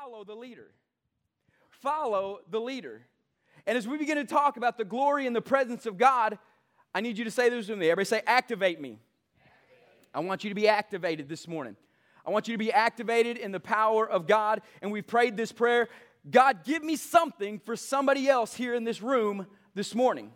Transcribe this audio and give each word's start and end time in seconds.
follow 0.00 0.24
the 0.24 0.34
leader. 0.34 0.68
Follow 1.70 2.38
the 2.50 2.60
leader. 2.60 3.02
And 3.66 3.76
as 3.76 3.86
we 3.86 3.98
begin 3.98 4.16
to 4.16 4.24
talk 4.24 4.56
about 4.56 4.78
the 4.78 4.84
glory 4.84 5.26
and 5.26 5.36
the 5.36 5.42
presence 5.42 5.84
of 5.84 5.98
God, 5.98 6.38
I 6.94 7.00
need 7.00 7.18
you 7.18 7.24
to 7.24 7.30
say 7.30 7.48
this 7.50 7.68
with 7.68 7.78
me. 7.78 7.90
Everybody 7.90 8.06
say, 8.06 8.22
activate 8.26 8.80
me. 8.80 8.98
I 10.14 10.20
want 10.20 10.42
you 10.42 10.50
to 10.50 10.54
be 10.54 10.68
activated 10.68 11.28
this 11.28 11.46
morning. 11.46 11.76
I 12.26 12.30
want 12.30 12.48
you 12.48 12.54
to 12.54 12.58
be 12.58 12.72
activated 12.72 13.36
in 13.36 13.52
the 13.52 13.60
power 13.60 14.08
of 14.08 14.26
God. 14.26 14.62
And 14.80 14.90
we 14.90 15.02
prayed 15.02 15.36
this 15.36 15.52
prayer 15.52 15.88
God, 16.30 16.64
give 16.64 16.82
me 16.82 16.96
something 16.96 17.58
for 17.58 17.76
somebody 17.76 18.28
else 18.28 18.54
here 18.54 18.74
in 18.74 18.84
this 18.84 19.00
room 19.00 19.46
this 19.74 19.94
morning. 19.94 20.32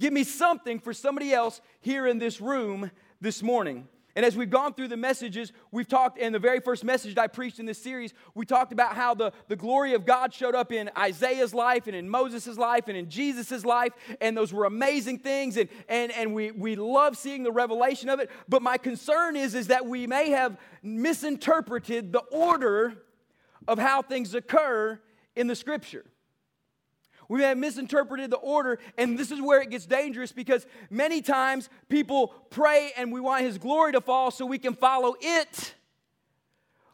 Give 0.00 0.12
me 0.12 0.24
something 0.24 0.78
for 0.78 0.92
somebody 0.92 1.32
else 1.32 1.60
here 1.80 2.06
in 2.06 2.18
this 2.18 2.40
room 2.40 2.90
this 3.20 3.42
morning. 3.42 3.86
And 4.16 4.24
as 4.24 4.34
we've 4.34 4.48
gone 4.48 4.72
through 4.72 4.88
the 4.88 4.96
messages, 4.96 5.52
we've 5.70 5.86
talked 5.86 6.16
in 6.18 6.32
the 6.32 6.38
very 6.38 6.58
first 6.58 6.84
message 6.84 7.18
I 7.18 7.26
preached 7.26 7.58
in 7.58 7.66
this 7.66 7.76
series, 7.76 8.14
we 8.34 8.46
talked 8.46 8.72
about 8.72 8.96
how 8.96 9.14
the, 9.14 9.30
the 9.48 9.56
glory 9.56 9.92
of 9.92 10.06
God 10.06 10.32
showed 10.32 10.54
up 10.54 10.72
in 10.72 10.90
Isaiah's 10.96 11.52
life 11.52 11.86
and 11.86 11.94
in 11.94 12.08
Moses' 12.08 12.56
life 12.56 12.88
and 12.88 12.96
in 12.96 13.10
Jesus' 13.10 13.62
life. 13.62 13.92
And 14.22 14.34
those 14.34 14.54
were 14.54 14.64
amazing 14.64 15.18
things. 15.18 15.58
And, 15.58 15.68
and, 15.86 16.10
and 16.12 16.34
we, 16.34 16.50
we 16.50 16.76
love 16.76 17.18
seeing 17.18 17.42
the 17.42 17.52
revelation 17.52 18.08
of 18.08 18.18
it. 18.18 18.30
But 18.48 18.62
my 18.62 18.78
concern 18.78 19.36
is, 19.36 19.54
is 19.54 19.66
that 19.66 19.84
we 19.84 20.06
may 20.06 20.30
have 20.30 20.56
misinterpreted 20.82 22.10
the 22.10 22.20
order 22.32 22.94
of 23.68 23.78
how 23.78 24.00
things 24.00 24.34
occur 24.34 24.98
in 25.34 25.46
the 25.46 25.54
scripture. 25.54 26.06
We 27.28 27.42
have 27.42 27.58
misinterpreted 27.58 28.30
the 28.30 28.36
order, 28.36 28.78
and 28.96 29.18
this 29.18 29.30
is 29.30 29.40
where 29.40 29.60
it 29.60 29.70
gets 29.70 29.86
dangerous 29.86 30.32
because 30.32 30.66
many 30.90 31.22
times 31.22 31.68
people 31.88 32.34
pray 32.50 32.92
and 32.96 33.12
we 33.12 33.20
want 33.20 33.44
His 33.44 33.58
glory 33.58 33.92
to 33.92 34.00
fall 34.00 34.30
so 34.30 34.46
we 34.46 34.58
can 34.58 34.74
follow 34.74 35.16
it. 35.20 35.74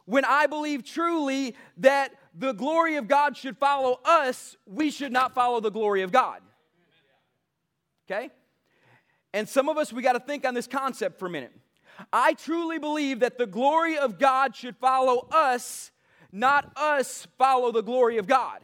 When 0.05 0.25
I 0.25 0.47
believe 0.47 0.83
truly 0.83 1.55
that 1.77 2.13
the 2.33 2.53
glory 2.53 2.95
of 2.95 3.07
God 3.07 3.37
should 3.37 3.57
follow 3.57 3.99
us, 4.03 4.57
we 4.65 4.91
should 4.91 5.11
not 5.11 5.33
follow 5.33 5.59
the 5.59 5.71
glory 5.71 6.01
of 6.01 6.11
God. 6.11 6.41
Okay? 8.09 8.31
And 9.33 9.47
some 9.47 9.69
of 9.69 9.77
us, 9.77 9.93
we 9.93 10.01
got 10.01 10.13
to 10.13 10.19
think 10.19 10.45
on 10.45 10.53
this 10.53 10.67
concept 10.67 11.19
for 11.19 11.27
a 11.27 11.29
minute. 11.29 11.53
I 12.11 12.33
truly 12.33 12.79
believe 12.79 13.19
that 13.21 13.37
the 13.37 13.45
glory 13.45 13.97
of 13.97 14.19
God 14.19 14.55
should 14.55 14.75
follow 14.77 15.27
us, 15.31 15.91
not 16.31 16.71
us 16.75 17.27
follow 17.37 17.71
the 17.71 17.83
glory 17.83 18.17
of 18.17 18.27
God. 18.27 18.59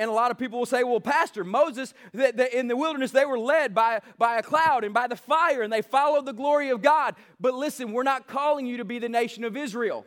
And 0.00 0.08
a 0.08 0.14
lot 0.14 0.30
of 0.30 0.38
people 0.38 0.58
will 0.58 0.64
say, 0.64 0.82
well, 0.82 0.98
Pastor, 0.98 1.44
Moses, 1.44 1.92
in 2.14 2.68
the 2.68 2.76
wilderness, 2.76 3.10
they 3.10 3.26
were 3.26 3.38
led 3.38 3.74
by, 3.74 4.00
by 4.16 4.38
a 4.38 4.42
cloud 4.42 4.82
and 4.82 4.94
by 4.94 5.06
the 5.06 5.14
fire, 5.14 5.60
and 5.60 5.70
they 5.70 5.82
followed 5.82 6.24
the 6.24 6.32
glory 6.32 6.70
of 6.70 6.80
God. 6.80 7.16
But 7.38 7.52
listen, 7.52 7.92
we're 7.92 8.02
not 8.02 8.26
calling 8.26 8.64
you 8.64 8.78
to 8.78 8.84
be 8.86 8.98
the 8.98 9.10
nation 9.10 9.44
of 9.44 9.58
Israel. 9.58 10.06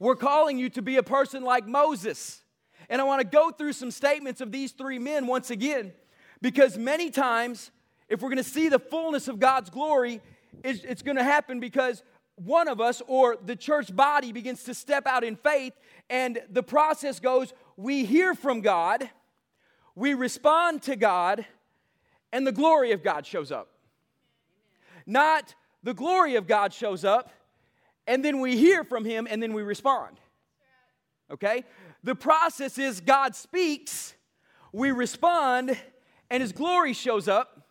We're 0.00 0.16
calling 0.16 0.58
you 0.58 0.70
to 0.70 0.82
be 0.82 0.96
a 0.96 1.04
person 1.04 1.44
like 1.44 1.68
Moses. 1.68 2.42
And 2.88 3.00
I 3.00 3.04
want 3.04 3.20
to 3.20 3.24
go 3.24 3.52
through 3.52 3.74
some 3.74 3.92
statements 3.92 4.40
of 4.40 4.50
these 4.50 4.72
three 4.72 4.98
men 4.98 5.28
once 5.28 5.52
again, 5.52 5.92
because 6.40 6.76
many 6.76 7.08
times, 7.08 7.70
if 8.08 8.22
we're 8.22 8.28
going 8.30 8.38
to 8.38 8.42
see 8.42 8.68
the 8.68 8.80
fullness 8.80 9.28
of 9.28 9.38
God's 9.38 9.70
glory, 9.70 10.20
it's, 10.64 10.82
it's 10.82 11.02
going 11.02 11.16
to 11.16 11.22
happen 11.22 11.60
because 11.60 12.02
one 12.44 12.68
of 12.68 12.80
us 12.80 13.02
or 13.06 13.36
the 13.44 13.56
church 13.56 13.94
body 13.94 14.32
begins 14.32 14.64
to 14.64 14.74
step 14.74 15.06
out 15.06 15.24
in 15.24 15.36
faith, 15.36 15.74
and 16.10 16.40
the 16.50 16.62
process 16.62 17.20
goes 17.20 17.52
we 17.76 18.04
hear 18.04 18.34
from 18.34 18.60
God, 18.60 19.08
we 19.94 20.14
respond 20.14 20.82
to 20.82 20.96
God, 20.96 21.44
and 22.32 22.46
the 22.46 22.52
glory 22.52 22.92
of 22.92 23.02
God 23.02 23.26
shows 23.26 23.52
up. 23.52 23.68
Not 25.06 25.54
the 25.82 25.94
glory 25.94 26.36
of 26.36 26.46
God 26.46 26.72
shows 26.72 27.04
up, 27.04 27.30
and 28.06 28.24
then 28.24 28.40
we 28.40 28.56
hear 28.56 28.84
from 28.84 29.04
Him, 29.04 29.26
and 29.30 29.42
then 29.42 29.52
we 29.52 29.62
respond. 29.62 30.18
Okay? 31.30 31.64
The 32.02 32.14
process 32.14 32.78
is 32.78 33.00
God 33.00 33.34
speaks, 33.34 34.14
we 34.72 34.90
respond, 34.90 35.76
and 36.30 36.40
His 36.40 36.52
glory 36.52 36.92
shows 36.92 37.28
up. 37.28 37.68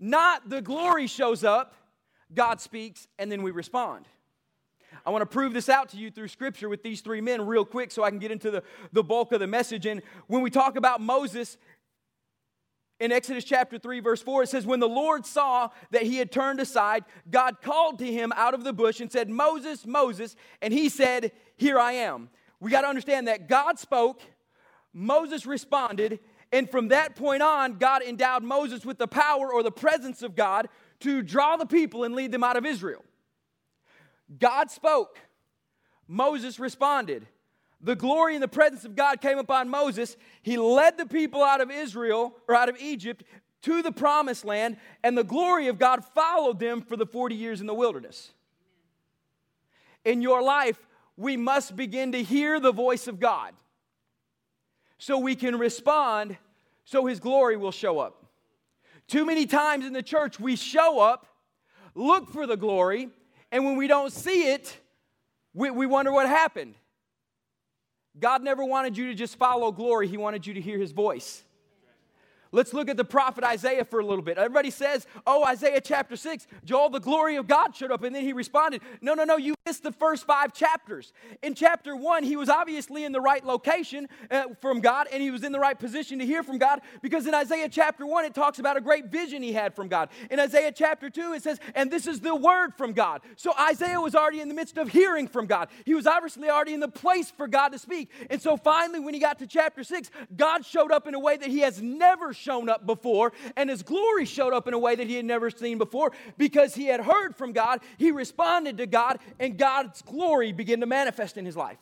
Not 0.00 0.48
the 0.48 0.60
glory 0.60 1.06
shows 1.06 1.44
up, 1.44 1.74
God 2.32 2.60
speaks, 2.60 3.06
and 3.18 3.30
then 3.30 3.42
we 3.42 3.50
respond. 3.50 4.06
I 5.04 5.10
want 5.10 5.22
to 5.22 5.26
prove 5.26 5.52
this 5.52 5.68
out 5.68 5.90
to 5.90 5.96
you 5.96 6.10
through 6.10 6.28
scripture 6.28 6.68
with 6.68 6.82
these 6.82 7.00
three 7.00 7.20
men 7.20 7.46
real 7.46 7.64
quick 7.64 7.90
so 7.90 8.04
I 8.04 8.10
can 8.10 8.18
get 8.18 8.30
into 8.30 8.50
the, 8.50 8.62
the 8.92 9.02
bulk 9.02 9.32
of 9.32 9.40
the 9.40 9.46
message. 9.46 9.86
And 9.86 10.02
when 10.28 10.40
we 10.40 10.50
talk 10.50 10.76
about 10.76 11.00
Moses, 11.00 11.58
in 13.00 13.10
Exodus 13.12 13.44
chapter 13.44 13.78
3, 13.78 14.00
verse 14.00 14.22
4, 14.22 14.44
it 14.44 14.48
says, 14.48 14.66
When 14.66 14.80
the 14.80 14.88
Lord 14.88 15.26
saw 15.26 15.70
that 15.90 16.02
he 16.02 16.16
had 16.16 16.30
turned 16.30 16.60
aside, 16.60 17.04
God 17.30 17.60
called 17.60 17.98
to 17.98 18.10
him 18.10 18.32
out 18.36 18.54
of 18.54 18.64
the 18.64 18.72
bush 18.72 19.00
and 19.00 19.10
said, 19.10 19.28
Moses, 19.28 19.84
Moses. 19.84 20.36
And 20.62 20.72
he 20.72 20.88
said, 20.88 21.32
Here 21.56 21.78
I 21.78 21.92
am. 21.92 22.30
We 22.60 22.70
got 22.70 22.82
to 22.82 22.88
understand 22.88 23.28
that 23.28 23.48
God 23.48 23.78
spoke, 23.78 24.22
Moses 24.92 25.44
responded, 25.44 26.20
and 26.52 26.70
from 26.70 26.88
that 26.88 27.16
point 27.16 27.42
on, 27.42 27.78
God 27.78 28.02
endowed 28.02 28.44
Moses 28.44 28.86
with 28.86 28.96
the 28.96 29.08
power 29.08 29.52
or 29.52 29.64
the 29.64 29.72
presence 29.72 30.22
of 30.22 30.36
God 30.36 30.68
to 31.00 31.22
draw 31.22 31.56
the 31.56 31.66
people 31.66 32.04
and 32.04 32.14
lead 32.14 32.32
them 32.32 32.44
out 32.44 32.56
of 32.56 32.64
Israel. 32.64 33.04
God 34.38 34.70
spoke, 34.70 35.18
Moses 36.08 36.58
responded. 36.58 37.26
The 37.80 37.96
glory 37.96 38.34
and 38.34 38.42
the 38.42 38.48
presence 38.48 38.86
of 38.86 38.96
God 38.96 39.20
came 39.20 39.36
upon 39.36 39.68
Moses. 39.68 40.16
He 40.42 40.56
led 40.56 40.96
the 40.96 41.04
people 41.04 41.42
out 41.42 41.60
of 41.60 41.70
Israel 41.70 42.34
or 42.48 42.54
out 42.54 42.70
of 42.70 42.76
Egypt 42.80 43.24
to 43.62 43.82
the 43.82 43.92
promised 43.92 44.44
land, 44.44 44.76
and 45.02 45.16
the 45.16 45.24
glory 45.24 45.68
of 45.68 45.78
God 45.78 46.04
followed 46.04 46.58
them 46.58 46.82
for 46.82 46.96
the 46.96 47.06
40 47.06 47.34
years 47.34 47.60
in 47.60 47.66
the 47.66 47.74
wilderness. 47.74 48.32
In 50.04 50.20
your 50.20 50.42
life, 50.42 50.86
we 51.16 51.36
must 51.36 51.74
begin 51.76 52.12
to 52.12 52.22
hear 52.22 52.60
the 52.60 52.72
voice 52.72 53.06
of 53.06 53.20
God 53.20 53.54
so 54.98 55.18
we 55.18 55.34
can 55.34 55.58
respond 55.58 56.36
so 56.84 57.06
his 57.06 57.20
glory 57.20 57.56
will 57.56 57.72
show 57.72 57.98
up. 57.98 58.23
Too 59.08 59.24
many 59.24 59.46
times 59.46 59.84
in 59.84 59.92
the 59.92 60.02
church, 60.02 60.40
we 60.40 60.56
show 60.56 61.00
up, 61.00 61.26
look 61.94 62.30
for 62.30 62.46
the 62.46 62.56
glory, 62.56 63.10
and 63.52 63.64
when 63.64 63.76
we 63.76 63.86
don't 63.86 64.12
see 64.12 64.52
it, 64.52 64.78
we, 65.52 65.70
we 65.70 65.86
wonder 65.86 66.12
what 66.12 66.26
happened. 66.26 66.74
God 68.18 68.42
never 68.42 68.64
wanted 68.64 68.96
you 68.96 69.08
to 69.08 69.14
just 69.14 69.36
follow 69.36 69.72
glory, 69.72 70.08
He 70.08 70.16
wanted 70.16 70.46
you 70.46 70.54
to 70.54 70.60
hear 70.60 70.78
His 70.78 70.92
voice. 70.92 71.44
Let's 72.54 72.72
look 72.72 72.88
at 72.88 72.96
the 72.96 73.04
prophet 73.04 73.42
Isaiah 73.42 73.84
for 73.84 73.98
a 73.98 74.06
little 74.06 74.22
bit. 74.22 74.38
Everybody 74.38 74.70
says, 74.70 75.08
Oh, 75.26 75.44
Isaiah 75.44 75.80
chapter 75.80 76.14
6, 76.14 76.46
Joel, 76.64 76.88
the 76.88 77.00
glory 77.00 77.34
of 77.34 77.48
God 77.48 77.74
showed 77.74 77.90
up. 77.90 78.04
And 78.04 78.14
then 78.14 78.22
he 78.22 78.32
responded, 78.32 78.80
No, 79.00 79.14
no, 79.14 79.24
no, 79.24 79.36
you 79.36 79.56
missed 79.66 79.82
the 79.82 79.92
first 79.92 80.26
five 80.26 80.52
chapters. 80.52 81.14
In 81.42 81.54
chapter 81.54 81.96
1, 81.96 82.22
he 82.22 82.36
was 82.36 82.50
obviously 82.50 83.02
in 83.04 83.12
the 83.12 83.20
right 83.20 83.42
location 83.42 84.10
uh, 84.30 84.44
from 84.60 84.82
God 84.82 85.06
and 85.10 85.22
he 85.22 85.30
was 85.30 85.42
in 85.42 85.52
the 85.52 85.58
right 85.58 85.78
position 85.78 86.18
to 86.18 86.26
hear 86.26 86.42
from 86.42 86.58
God 86.58 86.82
because 87.00 87.26
in 87.26 87.32
Isaiah 87.32 87.70
chapter 87.70 88.04
1, 88.04 88.26
it 88.26 88.34
talks 88.34 88.58
about 88.58 88.76
a 88.76 88.82
great 88.82 89.06
vision 89.06 89.42
he 89.42 89.54
had 89.54 89.74
from 89.74 89.88
God. 89.88 90.10
In 90.30 90.38
Isaiah 90.38 90.70
chapter 90.70 91.08
2, 91.08 91.32
it 91.32 91.42
says, 91.42 91.60
And 91.74 91.90
this 91.90 92.06
is 92.06 92.20
the 92.20 92.34
word 92.34 92.74
from 92.76 92.92
God. 92.92 93.22
So 93.36 93.54
Isaiah 93.58 93.98
was 93.98 94.14
already 94.14 94.42
in 94.42 94.48
the 94.48 94.54
midst 94.54 94.76
of 94.76 94.90
hearing 94.90 95.26
from 95.26 95.46
God. 95.46 95.68
He 95.86 95.94
was 95.94 96.06
obviously 96.06 96.50
already 96.50 96.74
in 96.74 96.80
the 96.80 96.88
place 96.88 97.30
for 97.30 97.48
God 97.48 97.70
to 97.70 97.78
speak. 97.78 98.10
And 98.28 98.42
so 98.42 98.58
finally, 98.58 99.00
when 99.00 99.14
he 99.14 99.20
got 99.20 99.38
to 99.38 99.46
chapter 99.46 99.82
6, 99.82 100.10
God 100.36 100.66
showed 100.66 100.92
up 100.92 101.06
in 101.06 101.14
a 101.14 101.18
way 101.18 101.38
that 101.38 101.48
he 101.48 101.60
has 101.60 101.80
never 101.80 102.34
shown 102.34 102.68
up 102.68 102.84
before, 102.84 103.32
and 103.56 103.70
his 103.70 103.82
glory 103.82 104.26
showed 104.26 104.52
up 104.52 104.68
in 104.68 104.74
a 104.74 104.78
way 104.78 104.94
that 104.94 105.06
he 105.06 105.14
had 105.14 105.24
never 105.24 105.48
seen 105.48 105.78
before 105.78 106.12
because 106.36 106.74
he 106.74 106.84
had 106.84 107.00
heard 107.00 107.34
from 107.34 107.52
God. 107.52 107.80
He 107.96 108.10
responded 108.10 108.76
to 108.76 108.86
God, 108.86 109.20
and 109.40 109.53
God's 109.56 110.02
glory 110.02 110.52
began 110.52 110.80
to 110.80 110.86
manifest 110.86 111.36
in 111.36 111.44
his 111.44 111.56
life. 111.56 111.78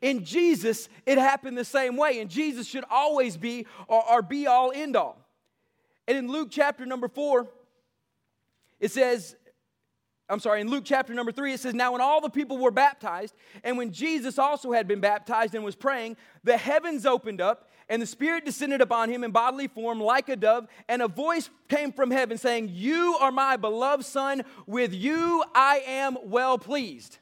In 0.00 0.24
Jesus, 0.24 0.88
it 1.06 1.18
happened 1.18 1.58
the 1.58 1.64
same 1.64 1.96
way, 1.96 2.20
and 2.20 2.30
Jesus 2.30 2.66
should 2.66 2.84
always 2.90 3.36
be 3.36 3.66
our, 3.88 4.02
our 4.02 4.22
be 4.22 4.46
all 4.46 4.72
end 4.74 4.96
all. 4.96 5.18
And 6.06 6.16
in 6.16 6.28
Luke 6.28 6.48
chapter 6.50 6.86
number 6.86 7.08
four, 7.08 7.48
it 8.80 8.90
says, 8.90 9.36
I'm 10.28 10.40
sorry, 10.40 10.60
in 10.60 10.68
Luke 10.68 10.84
chapter 10.86 11.12
number 11.14 11.32
three, 11.32 11.52
it 11.52 11.60
says, 11.60 11.74
Now 11.74 11.92
when 11.92 12.00
all 12.00 12.20
the 12.20 12.30
people 12.30 12.58
were 12.58 12.70
baptized, 12.70 13.34
and 13.62 13.76
when 13.76 13.92
Jesus 13.92 14.38
also 14.38 14.72
had 14.72 14.88
been 14.88 15.00
baptized 15.00 15.54
and 15.54 15.64
was 15.64 15.76
praying, 15.76 16.16
the 16.42 16.56
heavens 16.56 17.04
opened 17.04 17.40
up, 17.40 17.70
and 17.88 18.00
the 18.00 18.06
Spirit 18.06 18.44
descended 18.44 18.80
upon 18.80 19.10
him 19.10 19.24
in 19.24 19.30
bodily 19.30 19.68
form 19.68 20.00
like 20.00 20.28
a 20.28 20.36
dove, 20.36 20.66
and 20.88 21.02
a 21.02 21.08
voice 21.08 21.50
came 21.68 21.92
from 21.92 22.10
heaven 22.10 22.38
saying, 22.38 22.70
You 22.72 23.16
are 23.20 23.32
my 23.32 23.56
beloved 23.56 24.04
Son, 24.04 24.42
with 24.66 24.92
you 24.92 25.44
I 25.54 25.82
am 25.86 26.16
well 26.24 26.58
pleased. 26.58 27.18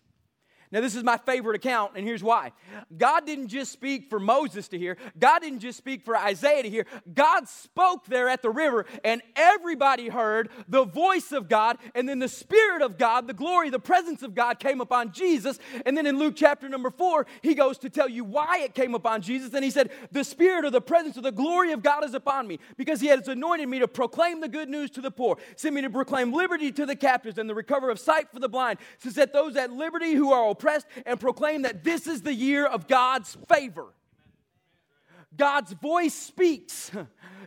Now, 0.73 0.81
this 0.81 0.95
is 0.95 1.03
my 1.03 1.17
favorite 1.17 1.57
account, 1.57 1.93
and 1.97 2.07
here's 2.07 2.23
why. 2.23 2.53
God 2.97 3.27
didn't 3.27 3.49
just 3.49 3.73
speak 3.73 4.09
for 4.09 4.21
Moses 4.21 4.69
to 4.69 4.79
hear, 4.79 4.97
God 5.19 5.41
didn't 5.41 5.59
just 5.59 5.77
speak 5.79 6.05
for 6.05 6.17
Isaiah 6.17 6.63
to 6.63 6.71
hear. 6.71 6.87
God 7.13 7.49
spoke 7.49 8.07
there 8.07 8.29
at 8.29 8.41
the 8.41 8.51
river, 8.51 8.87
and 9.03 9.21
everybody 9.35 10.09
heard 10.09 10.49
the 10.69 10.85
voice 10.85 11.33
of 11.33 11.49
God, 11.49 11.79
and 11.97 12.09
then 12.09 12.21
the 12.21 12.29
Spirit 12.29 12.83
of 12.83 12.99
God, 12.99 13.27
the 13.27 13.35
glory, 13.35 13.71
the 13.71 13.81
presence 13.81 14.23
of 14.23 14.35
God 14.35 14.61
came 14.61 14.81
upon 14.81 15.11
Jesus. 15.11 15.59
And 15.85 15.97
then 15.97 16.07
in 16.07 16.19
Luke 16.19 16.35
chapter 16.37 16.69
number 16.69 16.91
four, 16.91 17.27
he 17.43 17.55
goes 17.55 17.77
to 17.79 17.91
tell 17.91 18.09
you 18.09 18.23
why 18.23 18.61
it 18.61 18.75
came 18.75 18.95
upon 18.95 19.23
Jesus. 19.23 19.53
And 19.55 19.65
he 19.65 19.71
said, 19.71 19.91
The 20.13 20.23
Spirit 20.23 20.65
or 20.65 20.71
the 20.71 20.81
presence 20.81 21.19
or 21.19 21.23
the 21.23 21.33
glory 21.33 21.73
of 21.73 21.83
God 21.83 22.05
is 22.05 22.15
upon 22.15 22.47
me, 22.47 22.61
because 22.77 23.01
he 23.01 23.09
has 23.09 23.27
anointed 23.27 23.69
me 23.69 23.81
to 23.81 23.89
proclaim 23.89 24.41
the 24.41 24.49
good 24.49 24.69
news 24.69 24.91
to 24.93 25.01
the 25.01 25.11
poor, 25.11 25.37
sent 25.57 25.75
me 25.75 25.83
to 25.83 25.91
proclaim 25.91 26.33
liberty 26.33 26.71
to 26.71 26.87
the 26.87 26.95
captives 26.95 27.39
and 27.39 27.51
the 27.51 27.55
recovery 27.57 27.91
of 27.91 27.99
sight 27.99 28.31
for 28.33 28.39
the 28.39 28.49
blind, 28.49 28.79
to 29.03 29.11
set 29.11 29.33
those 29.33 29.57
at 29.57 29.73
liberty 29.73 30.13
who 30.13 30.33
are 30.33 30.45
oppressed 30.61 30.87
and 31.07 31.19
proclaim 31.19 31.63
that 31.63 31.83
this 31.83 32.07
is 32.07 32.23
the 32.23 32.35
year 32.35 32.67
of 32.67 32.87
God's 32.87 33.37
favor. 33.49 33.87
God's 35.37 35.73
voice 35.73 36.15
speaks. 36.15 36.91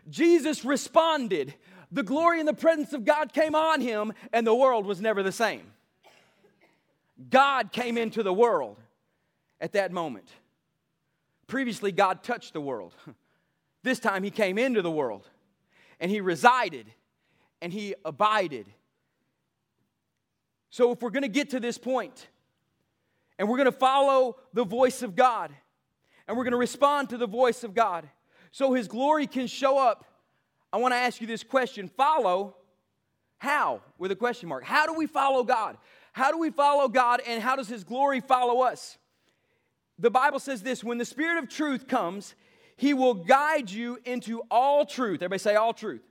Jesus 0.09 0.65
responded. 0.65 1.53
The 1.91 2.03
glory 2.03 2.39
and 2.39 2.47
the 2.47 2.53
presence 2.53 2.91
of 2.93 3.05
God 3.05 3.33
came 3.33 3.53
on 3.53 3.79
him, 3.79 4.13
and 4.31 4.47
the 4.47 4.55
world 4.55 4.85
was 4.85 4.99
never 4.99 5.21
the 5.21 5.31
same. 5.31 5.71
God 7.29 7.71
came 7.71 7.97
into 7.97 8.23
the 8.23 8.33
world 8.33 8.79
at 9.61 9.73
that 9.73 9.91
moment. 9.91 10.27
Previously, 11.45 11.91
God 11.91 12.23
touched 12.23 12.53
the 12.53 12.61
world. 12.61 12.95
This 13.83 13.99
time, 13.99 14.23
He 14.23 14.31
came 14.31 14.57
into 14.57 14.81
the 14.81 14.89
world 14.89 15.29
and 15.99 16.09
He 16.09 16.21
resided 16.21 16.87
and 17.61 17.71
He 17.71 17.93
abided. 18.05 18.65
So, 20.69 20.93
if 20.93 21.01
we're 21.01 21.11
going 21.11 21.23
to 21.23 21.27
get 21.27 21.49
to 21.49 21.59
this 21.59 21.77
point 21.77 22.27
and 23.37 23.47
we're 23.47 23.57
going 23.57 23.65
to 23.65 23.71
follow 23.71 24.37
the 24.53 24.63
voice 24.63 25.01
of 25.01 25.15
God 25.15 25.51
and 26.27 26.37
we're 26.37 26.43
going 26.43 26.51
to 26.51 26.57
respond 26.57 27.09
to 27.09 27.17
the 27.17 27.27
voice 27.27 27.63
of 27.63 27.73
God 27.73 28.07
so 28.51 28.73
His 28.73 28.87
glory 28.87 29.27
can 29.27 29.47
show 29.47 29.77
up, 29.77 30.05
I 30.71 30.77
want 30.77 30.93
to 30.93 30.97
ask 30.97 31.19
you 31.21 31.27
this 31.27 31.43
question 31.43 31.87
follow 31.87 32.55
how? 33.37 33.81
With 33.97 34.09
a 34.11 34.15
question 34.15 34.47
mark. 34.47 34.63
How 34.63 34.85
do 34.85 34.93
we 34.93 35.05
follow 35.05 35.43
God? 35.43 35.77
How 36.13 36.31
do 36.31 36.37
we 36.37 36.49
follow 36.49 36.87
God 36.87 37.21
and 37.27 37.43
how 37.43 37.57
does 37.57 37.67
His 37.67 37.83
glory 37.83 38.21
follow 38.21 38.61
us? 38.61 38.97
The 39.99 40.09
Bible 40.09 40.39
says 40.39 40.61
this 40.61 40.83
when 40.83 40.97
the 40.97 41.05
Spirit 41.05 41.43
of 41.43 41.49
truth 41.49 41.87
comes, 41.87 42.35
He 42.77 42.93
will 42.93 43.13
guide 43.13 43.69
you 43.69 43.99
into 44.05 44.41
all 44.49 44.85
truth. 44.85 45.21
Everybody 45.21 45.39
say, 45.39 45.55
all 45.55 45.73
truth. 45.73 46.03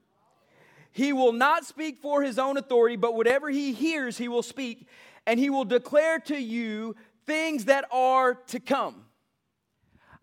He 0.91 1.15
will 1.15 1.33
not 1.33 1.65
speak 1.65 2.03
for 2.03 2.23
His 2.23 2.39
own 2.39 2.59
authority, 2.59 2.97
but 2.97 3.15
whatever 3.15 3.49
He 3.49 3.73
hears, 3.73 4.19
He 4.19 4.29
will 4.29 4.43
speak, 4.43 4.87
and 5.27 5.41
He 5.41 5.49
will 5.49 5.65
declare 5.65 6.19
to 6.21 6.37
you 6.37 6.97
things 7.27 7.67
that 7.67 7.85
are 7.91 8.35
to 8.35 8.61
come. 8.61 9.05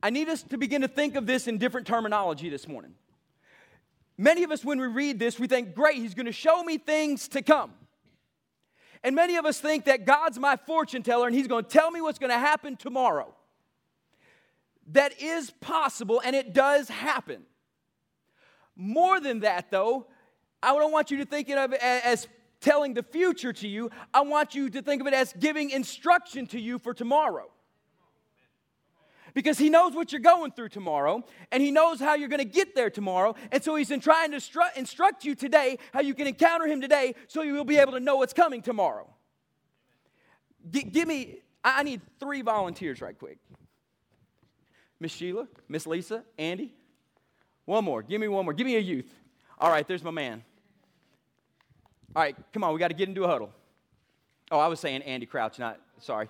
I 0.01 0.09
need 0.09 0.29
us 0.29 0.43
to 0.43 0.57
begin 0.57 0.81
to 0.81 0.87
think 0.87 1.15
of 1.15 1.25
this 1.25 1.47
in 1.47 1.57
different 1.57 1.87
terminology 1.87 2.49
this 2.49 2.67
morning. 2.67 2.93
Many 4.17 4.43
of 4.43 4.51
us, 4.51 4.65
when 4.65 4.79
we 4.79 4.87
read 4.87 5.19
this, 5.19 5.39
we 5.39 5.47
think, 5.47 5.73
great, 5.73 5.95
he's 5.95 6.13
going 6.13 6.25
to 6.25 6.31
show 6.31 6.63
me 6.63 6.77
things 6.77 7.27
to 7.29 7.41
come. 7.41 7.71
And 9.03 9.15
many 9.15 9.37
of 9.37 9.45
us 9.45 9.59
think 9.59 9.85
that 9.85 10.05
God's 10.05 10.37
my 10.37 10.57
fortune 10.57 11.03
teller 11.03 11.27
and 11.27 11.35
he's 11.35 11.47
going 11.47 11.63
to 11.63 11.69
tell 11.69 11.89
me 11.89 12.01
what's 12.01 12.19
going 12.19 12.31
to 12.31 12.37
happen 12.37 12.75
tomorrow. 12.75 13.33
That 14.91 15.21
is 15.21 15.51
possible 15.61 16.21
and 16.23 16.35
it 16.35 16.53
does 16.53 16.89
happen. 16.89 17.43
More 18.75 19.19
than 19.19 19.41
that, 19.41 19.71
though, 19.71 20.07
I 20.61 20.73
don't 20.73 20.91
want 20.91 21.11
you 21.11 21.17
to 21.17 21.25
think 21.25 21.49
of 21.49 21.73
it 21.73 21.81
as 21.81 22.27
telling 22.61 22.93
the 22.93 23.03
future 23.03 23.53
to 23.53 23.67
you. 23.67 23.89
I 24.13 24.21
want 24.21 24.55
you 24.55 24.69
to 24.69 24.81
think 24.81 25.01
of 25.01 25.07
it 25.07 25.13
as 25.13 25.33
giving 25.33 25.69
instruction 25.69 26.47
to 26.47 26.59
you 26.59 26.79
for 26.79 26.93
tomorrow 26.93 27.51
because 29.33 29.57
he 29.57 29.69
knows 29.69 29.93
what 29.93 30.11
you're 30.11 30.21
going 30.21 30.51
through 30.51 30.69
tomorrow 30.69 31.23
and 31.51 31.61
he 31.61 31.71
knows 31.71 31.99
how 31.99 32.15
you're 32.15 32.29
going 32.29 32.39
to 32.39 32.45
get 32.45 32.75
there 32.75 32.89
tomorrow. 32.89 33.35
And 33.51 33.63
so 33.63 33.75
he's 33.75 33.91
in 33.91 33.99
trying 33.99 34.31
to 34.31 34.37
instru- 34.37 34.75
instruct 34.75 35.23
you 35.23 35.35
today 35.35 35.77
how 35.93 36.01
you 36.01 36.13
can 36.13 36.27
encounter 36.27 36.67
him 36.67 36.81
today 36.81 37.15
so 37.27 37.41
you 37.41 37.53
will 37.53 37.63
be 37.65 37.77
able 37.77 37.93
to 37.93 37.99
know 37.99 38.17
what's 38.17 38.33
coming 38.33 38.61
tomorrow. 38.61 39.09
G- 40.69 40.83
give 40.83 41.07
me, 41.07 41.39
I 41.63 41.83
need 41.83 42.01
three 42.19 42.41
volunteers 42.41 43.01
right 43.01 43.17
quick. 43.17 43.37
Miss 44.99 45.13
Sheila, 45.13 45.47
Miss 45.69 45.87
Lisa, 45.87 46.23
Andy. 46.37 46.73
One 47.65 47.85
more. 47.85 48.01
Give 48.03 48.19
me 48.19 48.27
one 48.27 48.43
more. 48.45 48.53
Give 48.53 48.65
me 48.65 48.75
a 48.75 48.79
youth. 48.79 49.13
All 49.57 49.69
right, 49.69 49.87
there's 49.87 50.03
my 50.03 50.11
man. 50.11 50.43
All 52.15 52.23
right, 52.23 52.35
come 52.53 52.63
on, 52.63 52.73
we 52.73 52.79
got 52.79 52.87
to 52.87 52.95
get 52.95 53.07
into 53.07 53.23
a 53.23 53.27
huddle. 53.27 53.51
Oh, 54.51 54.59
I 54.59 54.67
was 54.67 54.79
saying 54.79 55.03
Andy 55.03 55.27
Crouch, 55.27 55.59
not, 55.59 55.79
sorry. 55.99 56.27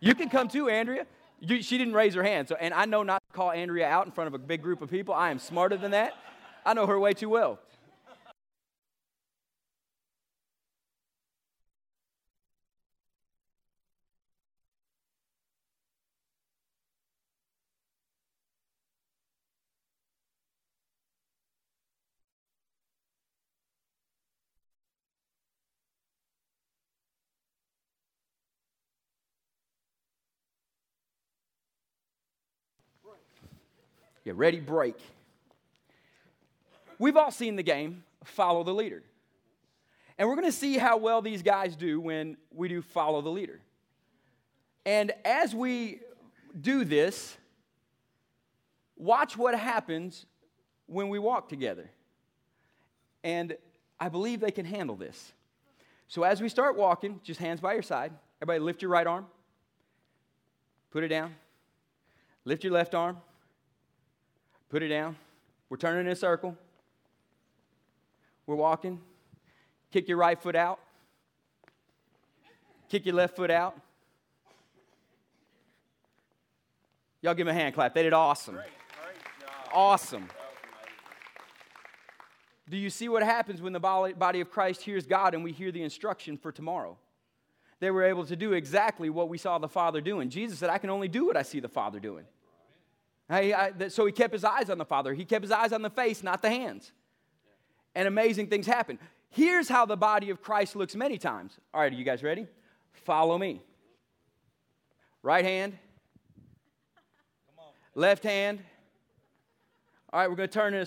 You 0.00 0.14
can 0.14 0.28
come 0.28 0.48
too, 0.48 0.68
Andrea. 0.68 1.06
You, 1.40 1.62
she 1.62 1.78
didn't 1.78 1.94
raise 1.94 2.14
her 2.14 2.22
hand. 2.22 2.48
So, 2.48 2.56
and 2.56 2.74
I 2.74 2.84
know 2.84 3.02
not 3.02 3.22
to 3.30 3.36
call 3.36 3.50
Andrea 3.50 3.88
out 3.88 4.04
in 4.04 4.12
front 4.12 4.28
of 4.28 4.34
a 4.34 4.38
big 4.38 4.62
group 4.62 4.82
of 4.82 4.90
people. 4.90 5.14
I 5.14 5.30
am 5.30 5.38
smarter 5.38 5.76
than 5.76 5.92
that. 5.92 6.14
I 6.64 6.74
know 6.74 6.86
her 6.86 6.98
way 6.98 7.14
too 7.14 7.30
well. 7.30 7.58
Yeah, 34.24 34.34
ready, 34.36 34.60
break. 34.60 34.96
We've 36.98 37.16
all 37.16 37.30
seen 37.30 37.56
the 37.56 37.62
game, 37.62 38.04
follow 38.24 38.62
the 38.62 38.74
leader. 38.74 39.02
And 40.18 40.28
we're 40.28 40.36
going 40.36 40.46
to 40.46 40.52
see 40.52 40.76
how 40.76 40.98
well 40.98 41.22
these 41.22 41.42
guys 41.42 41.74
do 41.74 41.98
when 41.98 42.36
we 42.52 42.68
do 42.68 42.82
follow 42.82 43.22
the 43.22 43.30
leader. 43.30 43.60
And 44.84 45.12
as 45.24 45.54
we 45.54 46.00
do 46.60 46.84
this, 46.84 47.38
watch 48.96 49.38
what 49.38 49.58
happens 49.58 50.26
when 50.86 51.08
we 51.08 51.18
walk 51.18 51.48
together. 51.48 51.90
And 53.24 53.56
I 53.98 54.10
believe 54.10 54.40
they 54.40 54.50
can 54.50 54.66
handle 54.66 54.96
this. 54.96 55.32
So 56.08 56.22
as 56.22 56.42
we 56.42 56.50
start 56.50 56.76
walking, 56.76 57.20
just 57.22 57.40
hands 57.40 57.60
by 57.60 57.72
your 57.72 57.82
side. 57.82 58.12
Everybody 58.42 58.60
lift 58.60 58.82
your 58.82 58.90
right 58.90 59.06
arm. 59.06 59.26
Put 60.90 61.04
it 61.04 61.08
down. 61.08 61.34
Lift 62.44 62.64
your 62.64 62.72
left 62.74 62.94
arm. 62.94 63.18
Put 64.70 64.82
it 64.82 64.88
down. 64.88 65.16
We're 65.68 65.76
turning 65.76 66.06
in 66.06 66.12
a 66.12 66.16
circle. 66.16 66.56
We're 68.46 68.54
walking. 68.54 69.00
Kick 69.92 70.08
your 70.08 70.16
right 70.16 70.40
foot 70.40 70.56
out. 70.56 70.80
Kick 72.88 73.04
your 73.04 73.14
left 73.16 73.36
foot 73.36 73.50
out. 73.50 73.78
Y'all 77.22 77.34
give 77.34 77.46
them 77.46 77.54
a 77.54 77.58
hand 77.58 77.74
clap. 77.74 77.94
They 77.94 78.02
did 78.02 78.12
awesome. 78.12 78.54
Great, 78.54 78.66
great 78.66 79.74
awesome. 79.74 80.28
Do 82.68 82.76
you 82.76 82.88
see 82.88 83.08
what 83.08 83.22
happens 83.22 83.60
when 83.60 83.72
the 83.72 83.80
body 83.80 84.40
of 84.40 84.50
Christ 84.50 84.82
hears 84.82 85.04
God 85.04 85.34
and 85.34 85.42
we 85.42 85.52
hear 85.52 85.72
the 85.72 85.82
instruction 85.82 86.36
for 86.36 86.52
tomorrow? 86.52 86.96
They 87.80 87.90
were 87.90 88.04
able 88.04 88.24
to 88.26 88.36
do 88.36 88.52
exactly 88.52 89.10
what 89.10 89.28
we 89.28 89.38
saw 89.38 89.58
the 89.58 89.68
Father 89.68 90.00
doing. 90.00 90.30
Jesus 90.30 90.60
said, 90.60 90.70
I 90.70 90.78
can 90.78 90.90
only 90.90 91.08
do 91.08 91.26
what 91.26 91.36
I 91.36 91.42
see 91.42 91.58
the 91.58 91.68
Father 91.68 91.98
doing. 91.98 92.24
So 93.30 94.06
he 94.06 94.12
kept 94.12 94.32
his 94.32 94.44
eyes 94.44 94.70
on 94.70 94.78
the 94.78 94.84
Father. 94.84 95.14
He 95.14 95.24
kept 95.24 95.42
his 95.42 95.52
eyes 95.52 95.72
on 95.72 95.82
the 95.82 95.90
face, 95.90 96.22
not 96.22 96.42
the 96.42 96.50
hands. 96.50 96.90
And 97.94 98.08
amazing 98.08 98.48
things 98.48 98.66
happen. 98.66 98.98
Here's 99.30 99.68
how 99.68 99.86
the 99.86 99.96
body 99.96 100.30
of 100.30 100.42
Christ 100.42 100.74
looks 100.74 100.96
many 100.96 101.16
times. 101.16 101.56
All 101.72 101.80
right, 101.80 101.92
are 101.92 101.96
you 101.96 102.04
guys 102.04 102.22
ready? 102.24 102.46
Follow 102.92 103.38
me. 103.38 103.62
Right 105.22 105.44
hand. 105.44 105.78
Left 107.94 108.24
hand. 108.24 108.60
All 110.12 110.20
right, 110.20 110.28
we're 110.28 110.36
going 110.36 110.48
to 110.48 110.52
turn 110.52 110.74
in 110.74 110.82
a 110.82 110.86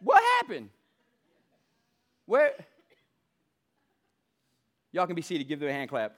What 0.00 0.22
happened? 0.40 0.68
Where? 2.26 2.52
Y'all 4.92 5.06
can 5.06 5.16
be 5.16 5.22
seated. 5.22 5.48
Give 5.48 5.60
them 5.60 5.70
a 5.70 5.72
hand 5.72 5.88
clap. 5.88 6.16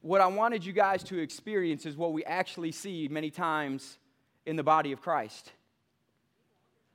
What 0.00 0.20
I 0.20 0.26
wanted 0.26 0.64
you 0.64 0.72
guys 0.72 1.02
to 1.04 1.18
experience 1.18 1.86
is 1.86 1.96
what 1.96 2.12
we 2.12 2.24
actually 2.24 2.72
see 2.72 3.08
many 3.08 3.30
times 3.30 3.98
in 4.46 4.56
the 4.56 4.62
body 4.62 4.92
of 4.92 5.00
Christ. 5.00 5.52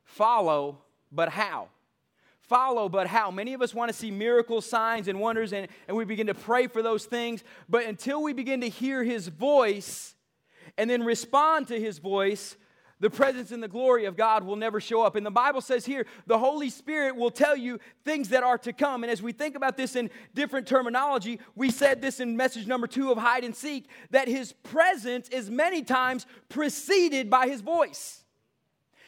Follow, 0.04 0.80
but 1.12 1.30
how? 1.30 1.68
Follow, 2.42 2.90
but 2.90 3.08
how? 3.08 3.32
Many 3.32 3.54
of 3.54 3.62
us 3.62 3.74
want 3.74 3.92
to 3.92 3.98
see 3.98 4.12
miracles, 4.12 4.66
signs, 4.66 5.08
and 5.08 5.20
wonders, 5.20 5.54
and, 5.54 5.68
and 5.88 5.96
we 5.96 6.06
begin 6.06 6.28
to 6.28 6.34
pray 6.34 6.68
for 6.68 6.82
those 6.82 7.06
things. 7.06 7.44
But 7.70 7.86
until 7.86 8.22
we 8.22 8.34
begin 8.34 8.62
to 8.62 8.70
hear 8.70 9.04
His 9.04 9.28
voice 9.28 10.16
and 10.78 10.90
then 10.90 11.04
respond 11.04 11.68
to 11.70 11.80
His 11.80 12.00
voice, 12.00 12.56
the 13.00 13.10
presence 13.10 13.52
and 13.52 13.62
the 13.62 13.68
glory 13.68 14.06
of 14.06 14.16
God 14.16 14.44
will 14.44 14.56
never 14.56 14.80
show 14.80 15.02
up. 15.02 15.16
And 15.16 15.26
the 15.26 15.32
Bible 15.32 15.62
says 15.62 15.86
here, 15.86 16.06
the 16.26 16.38
Holy 16.38 16.70
Spirit 16.70 17.16
will 17.16 17.32
tell 17.32 17.58
you 17.58 17.80
things 18.06 18.30
that 18.30 18.44
are 18.44 18.58
to 18.60 18.72
come. 18.72 19.04
And 19.04 19.12
as 19.12 19.22
we 19.22 19.32
think 19.32 19.56
about 19.56 19.76
this 19.78 19.96
in 19.96 20.10
different 20.34 20.68
terminology, 20.68 21.40
we 21.56 21.70
said 21.70 22.02
this 22.02 22.20
in 22.20 22.38
message 22.38 22.68
number 22.68 22.88
two 22.88 23.12
of 23.12 23.18
hide 23.18 23.44
and 23.44 23.56
seek 23.56 23.88
that 24.12 24.28
His 24.28 24.54
presence 24.54 25.28
is 25.30 25.50
many 25.50 25.82
times 25.82 26.26
preceded 26.50 27.30
by 27.30 27.48
His 27.48 27.62
voice. 27.62 28.24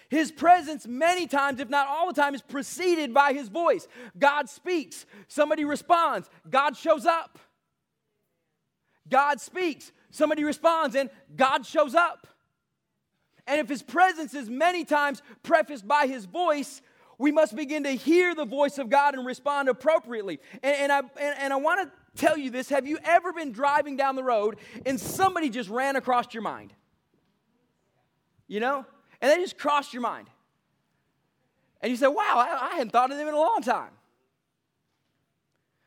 His 0.09 0.31
presence, 0.31 0.85
many 0.85 1.25
times, 1.25 1.59
if 1.59 1.69
not 1.69 1.87
all 1.87 2.07
the 2.07 2.21
time, 2.21 2.35
is 2.35 2.41
preceded 2.41 3.13
by 3.13 3.33
His 3.33 3.49
voice. 3.49 3.87
God 4.17 4.49
speaks, 4.49 5.05
somebody 5.27 5.65
responds, 5.65 6.29
God 6.49 6.77
shows 6.77 7.05
up. 7.05 7.39
God 9.07 9.39
speaks, 9.39 9.91
somebody 10.09 10.43
responds, 10.43 10.95
and 10.95 11.09
God 11.35 11.65
shows 11.65 11.95
up. 11.95 12.27
And 13.47 13.59
if 13.59 13.69
his 13.69 13.83
presence 13.83 14.33
is 14.33 14.49
many 14.49 14.85
times 14.85 15.21
prefaced 15.43 15.87
by 15.87 16.07
his 16.07 16.25
voice, 16.25 16.81
we 17.17 17.31
must 17.31 17.55
begin 17.55 17.83
to 17.83 17.91
hear 17.91 18.33
the 18.33 18.45
voice 18.45 18.77
of 18.77 18.89
God 18.89 19.13
and 19.13 19.25
respond 19.25 19.69
appropriately. 19.69 20.39
And, 20.63 20.75
and 20.75 20.91
I, 20.91 20.99
and, 20.99 21.39
and 21.39 21.53
I 21.53 21.57
want 21.57 21.81
to 21.81 22.19
tell 22.19 22.37
you 22.37 22.49
this 22.49 22.69
have 22.69 22.87
you 22.87 22.97
ever 23.03 23.33
been 23.33 23.51
driving 23.51 23.95
down 23.95 24.15
the 24.15 24.23
road 24.23 24.57
and 24.85 24.99
somebody 24.99 25.49
just 25.49 25.69
ran 25.69 25.95
across 25.95 26.33
your 26.33 26.43
mind? 26.43 26.73
You 28.47 28.59
know? 28.59 28.85
And 29.21 29.31
they 29.31 29.37
just 29.37 29.57
crossed 29.57 29.93
your 29.93 30.01
mind. 30.01 30.29
And 31.81 31.91
you 31.91 31.97
say, 31.97 32.07
wow, 32.07 32.35
I, 32.35 32.71
I 32.71 32.75
hadn't 32.75 32.91
thought 32.91 33.11
of 33.11 33.17
them 33.17 33.27
in 33.27 33.33
a 33.33 33.39
long 33.39 33.61
time. 33.61 33.91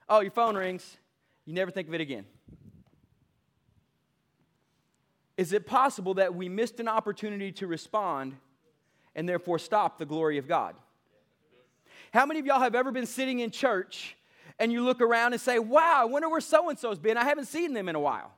Oh, 0.09 0.21
your 0.21 0.31
phone 0.31 0.57
rings. 0.57 0.97
You 1.45 1.55
never 1.55 1.71
think 1.71 1.89
of 1.89 1.95
it 1.95 2.01
again. 2.01 2.25
Is 5.39 5.53
it 5.53 5.67
possible 5.67 6.15
that 6.15 6.35
we 6.35 6.49
missed 6.49 6.81
an 6.81 6.89
opportunity 6.89 7.53
to 7.53 7.69
respond 7.69 8.37
and 9.15 9.29
therefore 9.29 9.61
stop 9.61 9.97
the 9.97 10.05
glory 10.05 10.37
of 10.37 10.49
God? 10.49 10.75
How 12.13 12.27
many 12.27 12.41
of 12.41 12.47
y'all 12.47 12.59
have 12.59 12.75
ever 12.75 12.91
been 12.91 13.07
sitting 13.07 13.39
in 13.39 13.53
church 13.53 14.17
and 14.59 14.73
you 14.73 14.83
look 14.83 15.01
around 15.01 15.35
and 15.35 15.41
say, 15.41 15.61
Wow, 15.61 16.03
I 16.03 16.05
wonder 16.07 16.29
where 16.29 16.41
so 16.41 16.69
and 16.69 16.77
so's 16.77 16.99
been? 16.99 17.17
I 17.17 17.25
haven't 17.25 17.45
seen 17.45 17.73
them 17.73 17.89
in 17.89 17.95
a 17.95 18.01
while. 18.01 18.33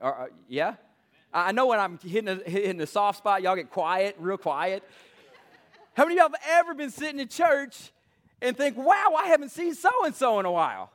Uh, 0.00 0.28
yeah? 0.48 0.76
I 1.34 1.52
know 1.52 1.66
when 1.66 1.78
I'm 1.78 1.98
hitting 1.98 2.28
a, 2.28 2.36
hitting 2.36 2.84
soft 2.86 3.18
spot, 3.18 3.42
y'all 3.42 3.56
get 3.56 3.70
quiet, 3.70 4.16
real 4.18 4.38
quiet. 4.38 4.82
How 5.92 6.04
many 6.04 6.18
of 6.18 6.30
y'all 6.30 6.40
have 6.40 6.60
ever 6.60 6.72
been 6.72 6.90
sitting 6.90 7.20
in 7.20 7.28
church 7.28 7.92
and 8.40 8.56
think, 8.56 8.78
wow, 8.78 9.14
I 9.18 9.26
haven't 9.26 9.50
seen 9.50 9.74
so 9.74 9.90
and 10.06 10.14
so 10.14 10.40
in 10.40 10.46
a 10.46 10.50
while? 10.50 10.90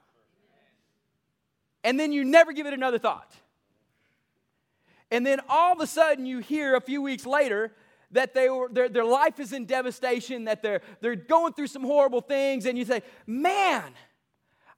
And 1.85 1.99
then 1.99 2.11
you 2.11 2.23
never 2.25 2.51
give 2.51 2.65
it 2.65 2.73
another 2.73 2.97
thought. 2.97 3.31
And 5.11 5.23
then 5.23 5.39
all 5.47 5.71
of 5.71 5.79
a 5.79 5.87
sudden 5.87 6.25
you 6.25 6.39
hear 6.39 6.75
a 6.75 6.81
few 6.81 6.99
weeks 6.99 7.27
later 7.27 7.73
that 8.09 8.33
they 8.33 8.49
were, 8.49 8.67
their, 8.69 8.89
their 8.89 9.05
life 9.05 9.39
is 9.39 9.53
in 9.53 9.65
devastation, 9.65 10.45
that 10.45 10.63
they're, 10.63 10.81
they're 10.99 11.15
going 11.15 11.53
through 11.53 11.67
some 11.67 11.83
horrible 11.83 12.21
things, 12.21 12.65
and 12.65 12.75
you 12.75 12.85
say, 12.85 13.03
man, 13.27 13.83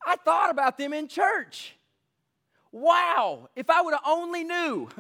I 0.06 0.18
thought 0.18 0.50
about 0.50 0.78
them 0.78 0.92
in 0.92 1.08
church. 1.08 1.78
Wow, 2.74 3.50
if 3.56 3.70
I 3.70 3.82
would 3.82 3.94
have 3.94 4.04
only 4.06 4.44
knew. 4.44 4.90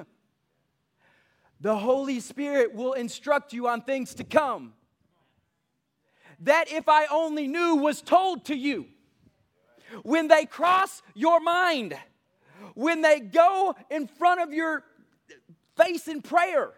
The 1.60 1.76
Holy 1.76 2.20
Spirit 2.20 2.76
will 2.76 2.94
instruct 2.94 3.52
you 3.52 3.68
on 3.68 3.82
things 3.82 4.14
to 4.14 4.24
come. 4.24 4.74
That 6.42 6.72
if 6.72 6.88
I 6.88 7.08
only 7.08 7.48
knew 7.48 7.78
was 7.78 8.00
told 8.04 8.46
to 8.46 8.56
you. 8.56 8.86
When 10.03 10.27
they 10.27 10.46
cross 10.46 11.01
your 11.13 11.39
mind, 11.39 11.98
when 12.74 13.01
they 13.01 13.20
go 13.20 13.75
in 13.89 14.08
front 14.08 14.41
of 14.41 14.53
your 14.53 14.84
face 15.75 16.08
in 16.08 16.22
prayer, 16.22 16.74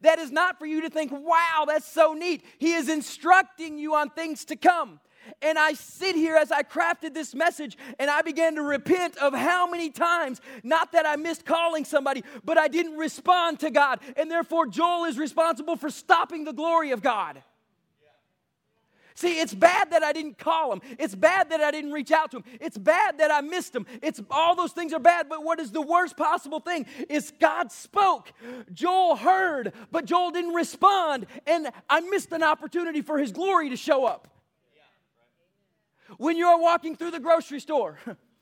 that 0.00 0.18
is 0.18 0.30
not 0.30 0.58
for 0.58 0.66
you 0.66 0.82
to 0.82 0.90
think, 0.90 1.12
wow, 1.12 1.64
that's 1.66 1.86
so 1.86 2.14
neat. 2.14 2.44
He 2.58 2.72
is 2.72 2.88
instructing 2.88 3.78
you 3.78 3.94
on 3.94 4.10
things 4.10 4.44
to 4.46 4.56
come. 4.56 5.00
And 5.40 5.58
I 5.58 5.72
sit 5.72 6.16
here 6.16 6.36
as 6.36 6.52
I 6.52 6.62
crafted 6.62 7.14
this 7.14 7.34
message 7.34 7.78
and 7.98 8.10
I 8.10 8.22
began 8.22 8.56
to 8.56 8.62
repent 8.62 9.16
of 9.16 9.32
how 9.32 9.68
many 9.68 9.90
times, 9.90 10.40
not 10.62 10.92
that 10.92 11.06
I 11.06 11.16
missed 11.16 11.46
calling 11.46 11.84
somebody, 11.84 12.22
but 12.44 12.58
I 12.58 12.68
didn't 12.68 12.96
respond 12.96 13.60
to 13.60 13.70
God. 13.70 14.00
And 14.16 14.30
therefore, 14.30 14.66
Joel 14.66 15.04
is 15.04 15.18
responsible 15.18 15.76
for 15.76 15.90
stopping 15.90 16.44
the 16.44 16.52
glory 16.52 16.90
of 16.90 17.02
God. 17.02 17.42
See, 19.16 19.38
it's 19.38 19.54
bad 19.54 19.92
that 19.92 20.02
I 20.02 20.12
didn't 20.12 20.38
call 20.38 20.72
him. 20.72 20.80
It's 20.98 21.14
bad 21.14 21.50
that 21.50 21.60
I 21.60 21.70
didn't 21.70 21.92
reach 21.92 22.10
out 22.10 22.32
to 22.32 22.38
him. 22.38 22.44
It's 22.60 22.76
bad 22.76 23.18
that 23.18 23.30
I 23.30 23.42
missed 23.42 23.74
him. 23.74 23.86
It's 24.02 24.20
all 24.28 24.56
those 24.56 24.72
things 24.72 24.92
are 24.92 24.98
bad, 24.98 25.28
but 25.28 25.44
what 25.44 25.60
is 25.60 25.70
the 25.70 25.80
worst 25.80 26.16
possible 26.16 26.58
thing 26.58 26.86
is 27.08 27.32
God 27.40 27.70
spoke. 27.70 28.32
Joel 28.72 29.14
heard, 29.14 29.72
but 29.92 30.04
Joel 30.04 30.32
didn't 30.32 30.54
respond, 30.54 31.26
and 31.46 31.70
I 31.88 32.00
missed 32.00 32.32
an 32.32 32.42
opportunity 32.42 33.02
for 33.02 33.18
his 33.18 33.30
glory 33.30 33.70
to 33.70 33.76
show 33.76 34.04
up 34.04 34.28
when 36.18 36.36
you're 36.36 36.60
walking 36.60 36.96
through 36.96 37.12
the 37.12 37.20
grocery 37.20 37.60
store 37.60 37.98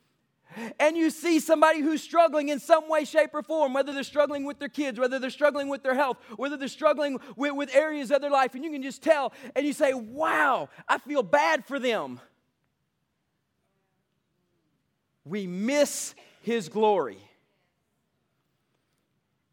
and 0.79 0.97
you 0.97 1.11
see 1.11 1.41
somebody 1.41 1.81
who's 1.81 2.03
struggling 2.03 2.49
in 2.49 2.61
some 2.61 2.89
way, 2.89 3.05
shape, 3.05 3.31
or 3.35 3.43
form, 3.43 3.73
whether 3.73 3.93
they're 3.93 4.03
struggling 4.03 4.45
with 4.45 4.59
their 4.59 4.69
kids, 4.69 4.99
whether 4.99 5.19
they're 5.19 5.31
struggling 5.31 5.69
with 5.69 5.83
their 5.83 5.95
health, 5.95 6.19
whether 6.37 6.57
they're 6.57 6.69
struggling 6.69 7.19
with, 7.37 7.53
with 7.55 7.75
areas 7.75 8.11
of 8.11 8.21
their 8.21 8.31
life, 8.31 8.55
and 8.55 8.65
you 8.65 8.71
can 8.71 8.83
just 8.83 9.03
tell 9.03 9.33
and 9.55 9.67
you 9.67 9.73
say, 9.73 9.95
Wow, 9.95 10.69
I 10.89 10.99
feel 10.99 11.23
bad 11.23 11.65
for 11.65 11.79
them. 11.79 12.21
We 15.25 15.47
miss 15.47 16.15
his 16.43 16.69
glory. 16.69 17.19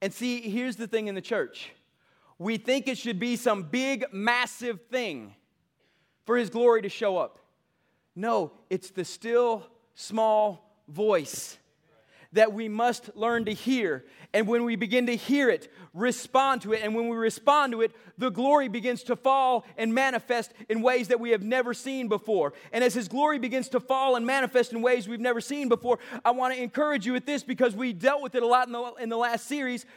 And 0.02 0.14
see, 0.14 0.42
here's 0.42 0.78
the 0.78 0.88
thing 0.88 1.08
in 1.08 1.16
the 1.16 1.22
church 1.22 1.72
we 2.38 2.58
think 2.58 2.88
it 2.88 2.98
should 2.98 3.20
be 3.20 3.36
some 3.36 3.64
big, 3.64 4.06
massive 4.14 4.80
thing 4.90 5.36
for 6.26 6.38
his 6.38 6.50
glory 6.50 6.82
to 6.82 6.90
show 6.90 7.18
up. 7.18 7.38
No, 8.16 8.54
it's 8.70 8.92
the 8.92 9.04
still 9.04 9.66
small 9.94 10.69
voice 10.90 11.58
that 12.34 12.54
we 12.54 12.70
must 12.70 13.16
learn 13.16 13.46
to 13.46 13.54
hear. 13.54 14.06
And 14.34 14.48
when 14.48 14.64
we 14.64 14.76
begin 14.76 15.08
to 15.08 15.16
hear 15.16 15.50
it, 15.50 15.72
respond 15.94 16.62
to 16.62 16.74
it. 16.74 16.82
And 16.84 16.94
when 16.94 17.10
we 17.10 17.18
respond 17.18 17.74
to 17.74 17.82
it, 17.82 17.92
the 18.18 18.30
glory 18.30 18.68
begins 18.68 19.04
to 19.04 19.16
fall 19.16 19.66
and 19.78 19.94
manifest 19.94 20.54
in 20.70 20.82
ways 20.82 21.08
that 21.08 21.20
we 21.20 21.32
have 21.32 21.42
never 21.42 21.74
seen 21.74 22.08
before. 22.08 22.54
And 22.72 22.84
as 22.84 22.94
His 22.94 23.08
glory 23.08 23.40
begins 23.40 23.70
to 23.70 23.80
fall 23.80 24.16
and 24.16 24.26
manifest 24.26 24.74
in 24.74 24.82
ways 24.82 25.08
we've 25.08 25.20
never 25.20 25.42
seen 25.42 25.70
before, 25.70 25.98
I 26.24 26.32
want 26.32 26.54
to 26.54 26.62
encourage 26.62 27.06
you 27.06 27.14
with 27.14 27.26
this 27.26 27.44
because 27.44 27.76
we 27.76 27.94
dealt 27.94 28.22
with 28.22 28.36
it 28.36 28.44
a 28.44 28.48
lot 28.48 28.68
in 28.68 28.74
the, 28.74 28.94
in 29.00 29.10
the 29.10 29.18
last 29.18 29.48
series. 29.48 29.88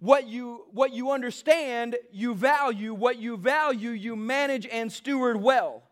What 0.00 0.26
you, 0.26 0.64
what 0.72 0.92
you 0.92 1.12
understand, 1.12 1.96
you 2.10 2.34
value. 2.34 2.94
What 2.94 3.18
you 3.18 3.36
value, 3.36 3.90
you 3.90 4.16
manage 4.16 4.66
and 4.66 4.90
steward 4.92 5.36
well 5.40 5.84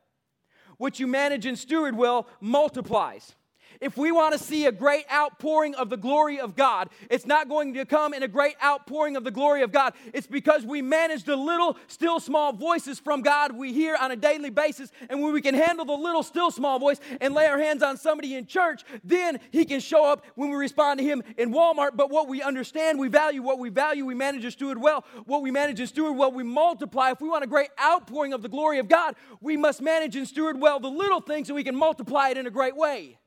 what 0.78 1.00
you 1.00 1.06
manage 1.06 1.46
and 1.46 1.58
steward 1.58 1.96
well 1.96 2.28
multiplies. 2.40 3.35
If 3.80 3.96
we 3.96 4.12
want 4.12 4.32
to 4.32 4.38
see 4.38 4.66
a 4.66 4.72
great 4.72 5.04
outpouring 5.12 5.74
of 5.74 5.90
the 5.90 5.96
glory 5.96 6.40
of 6.40 6.56
God, 6.56 6.88
it's 7.10 7.26
not 7.26 7.48
going 7.48 7.74
to 7.74 7.84
come 7.84 8.14
in 8.14 8.22
a 8.22 8.28
great 8.28 8.56
outpouring 8.62 9.16
of 9.16 9.24
the 9.24 9.30
glory 9.30 9.62
of 9.62 9.72
God. 9.72 9.94
It's 10.12 10.26
because 10.26 10.64
we 10.64 10.82
manage 10.82 11.24
the 11.24 11.36
little, 11.36 11.76
still 11.86 12.20
small 12.20 12.52
voices 12.52 12.98
from 12.98 13.22
God 13.22 13.56
we 13.56 13.72
hear 13.72 13.96
on 13.96 14.10
a 14.10 14.16
daily 14.16 14.50
basis. 14.50 14.90
And 15.08 15.22
when 15.22 15.32
we 15.32 15.40
can 15.40 15.54
handle 15.54 15.84
the 15.84 15.92
little, 15.92 16.22
still 16.22 16.50
small 16.50 16.78
voice 16.78 17.00
and 17.20 17.34
lay 17.34 17.46
our 17.46 17.58
hands 17.58 17.82
on 17.82 17.96
somebody 17.96 18.34
in 18.34 18.46
church, 18.46 18.84
then 19.04 19.40
He 19.50 19.64
can 19.64 19.80
show 19.80 20.04
up 20.04 20.24
when 20.34 20.50
we 20.50 20.56
respond 20.56 20.98
to 20.98 21.04
Him 21.04 21.22
in 21.36 21.52
Walmart. 21.52 21.96
But 21.96 22.10
what 22.10 22.28
we 22.28 22.42
understand, 22.42 22.98
we 22.98 23.08
value 23.08 23.42
what 23.42 23.58
we 23.58 23.68
value, 23.68 24.04
we 24.04 24.14
manage 24.14 24.44
and 24.44 24.52
steward 24.52 24.78
well. 24.78 25.04
What 25.24 25.42
we 25.42 25.50
manage 25.50 25.80
and 25.80 25.88
steward 25.88 26.16
well, 26.16 26.32
we 26.32 26.42
multiply. 26.42 27.10
If 27.10 27.20
we 27.20 27.28
want 27.28 27.44
a 27.44 27.48
great 27.48 27.70
outpouring 27.82 28.32
of 28.32 28.42
the 28.42 28.48
glory 28.48 28.78
of 28.78 28.88
God, 28.88 29.16
we 29.40 29.56
must 29.56 29.82
manage 29.82 30.16
and 30.16 30.26
steward 30.26 30.60
well 30.60 30.80
the 30.80 30.88
little 30.88 31.20
things 31.20 31.48
so 31.48 31.54
we 31.54 31.64
can 31.64 31.76
multiply 31.76 32.30
it 32.30 32.38
in 32.38 32.46
a 32.46 32.50
great 32.50 32.76
way. 32.76 33.18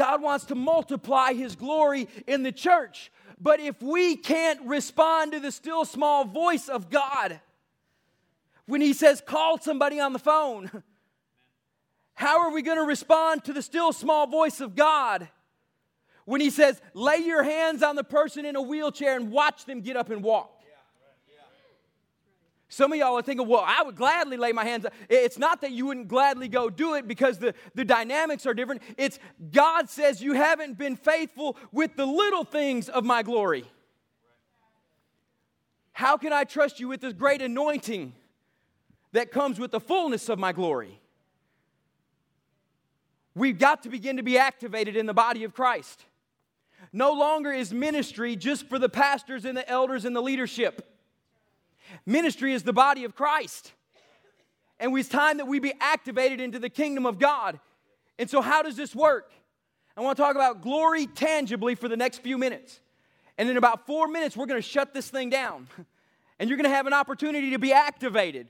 God 0.00 0.22
wants 0.22 0.46
to 0.46 0.54
multiply 0.54 1.34
His 1.34 1.54
glory 1.54 2.08
in 2.26 2.42
the 2.42 2.52
church. 2.52 3.12
But 3.38 3.60
if 3.60 3.82
we 3.82 4.16
can't 4.16 4.58
respond 4.62 5.32
to 5.32 5.40
the 5.40 5.52
still 5.52 5.84
small 5.84 6.24
voice 6.24 6.70
of 6.70 6.88
God, 6.88 7.38
when 8.64 8.80
He 8.80 8.94
says, 8.94 9.20
call 9.20 9.58
somebody 9.58 10.00
on 10.00 10.14
the 10.14 10.18
phone, 10.18 10.70
how 12.14 12.40
are 12.40 12.50
we 12.50 12.62
going 12.62 12.78
to 12.78 12.84
respond 12.84 13.44
to 13.44 13.52
the 13.52 13.60
still 13.60 13.92
small 13.92 14.26
voice 14.26 14.62
of 14.62 14.74
God? 14.74 15.28
When 16.24 16.40
He 16.40 16.48
says, 16.48 16.80
lay 16.94 17.18
your 17.18 17.42
hands 17.42 17.82
on 17.82 17.94
the 17.94 18.02
person 18.02 18.46
in 18.46 18.56
a 18.56 18.62
wheelchair 18.62 19.16
and 19.16 19.30
watch 19.30 19.66
them 19.66 19.82
get 19.82 19.98
up 19.98 20.08
and 20.08 20.24
walk. 20.24 20.59
Some 22.72 22.92
of 22.92 22.98
y'all 23.00 23.18
are 23.18 23.22
thinking, 23.22 23.48
well, 23.48 23.64
I 23.66 23.82
would 23.82 23.96
gladly 23.96 24.36
lay 24.36 24.52
my 24.52 24.64
hands. 24.64 24.86
It's 25.08 25.38
not 25.38 25.60
that 25.62 25.72
you 25.72 25.86
wouldn't 25.86 26.06
gladly 26.06 26.46
go 26.46 26.70
do 26.70 26.94
it 26.94 27.08
because 27.08 27.36
the, 27.38 27.52
the 27.74 27.84
dynamics 27.84 28.46
are 28.46 28.54
different. 28.54 28.82
It's 28.96 29.18
God 29.50 29.90
says 29.90 30.22
you 30.22 30.34
haven't 30.34 30.78
been 30.78 30.94
faithful 30.94 31.56
with 31.72 31.96
the 31.96 32.06
little 32.06 32.44
things 32.44 32.88
of 32.88 33.04
my 33.04 33.24
glory. 33.24 33.64
How 35.90 36.16
can 36.16 36.32
I 36.32 36.44
trust 36.44 36.78
you 36.78 36.86
with 36.86 37.00
this 37.00 37.12
great 37.12 37.42
anointing 37.42 38.12
that 39.10 39.32
comes 39.32 39.58
with 39.58 39.72
the 39.72 39.80
fullness 39.80 40.28
of 40.28 40.38
my 40.38 40.52
glory? 40.52 41.00
We've 43.34 43.58
got 43.58 43.82
to 43.82 43.88
begin 43.88 44.16
to 44.16 44.22
be 44.22 44.38
activated 44.38 44.96
in 44.96 45.06
the 45.06 45.12
body 45.12 45.42
of 45.42 45.54
Christ. 45.54 46.04
No 46.92 47.12
longer 47.14 47.50
is 47.50 47.74
ministry 47.74 48.36
just 48.36 48.68
for 48.68 48.78
the 48.78 48.88
pastors 48.88 49.44
and 49.44 49.56
the 49.56 49.68
elders 49.68 50.04
and 50.04 50.14
the 50.14 50.22
leadership. 50.22 50.86
Ministry 52.06 52.52
is 52.52 52.62
the 52.62 52.72
body 52.72 53.04
of 53.04 53.14
Christ. 53.14 53.72
And 54.78 54.96
it's 54.96 55.08
time 55.08 55.36
that 55.36 55.46
we 55.46 55.60
be 55.60 55.74
activated 55.80 56.40
into 56.40 56.58
the 56.58 56.70
kingdom 56.70 57.04
of 57.06 57.18
God. 57.18 57.60
And 58.18 58.28
so, 58.28 58.40
how 58.40 58.62
does 58.62 58.76
this 58.76 58.94
work? 58.94 59.32
I 59.96 60.00
want 60.00 60.16
to 60.16 60.22
talk 60.22 60.34
about 60.34 60.62
glory 60.62 61.06
tangibly 61.06 61.74
for 61.74 61.88
the 61.88 61.96
next 61.96 62.18
few 62.22 62.38
minutes. 62.38 62.80
And 63.36 63.48
in 63.48 63.56
about 63.56 63.86
four 63.86 64.08
minutes, 64.08 64.36
we're 64.36 64.46
going 64.46 64.60
to 64.60 64.66
shut 64.66 64.94
this 64.94 65.08
thing 65.10 65.30
down. 65.30 65.68
And 66.38 66.48
you're 66.48 66.56
going 66.56 66.70
to 66.70 66.74
have 66.74 66.86
an 66.86 66.94
opportunity 66.94 67.50
to 67.50 67.58
be 67.58 67.70
activated 67.70 68.48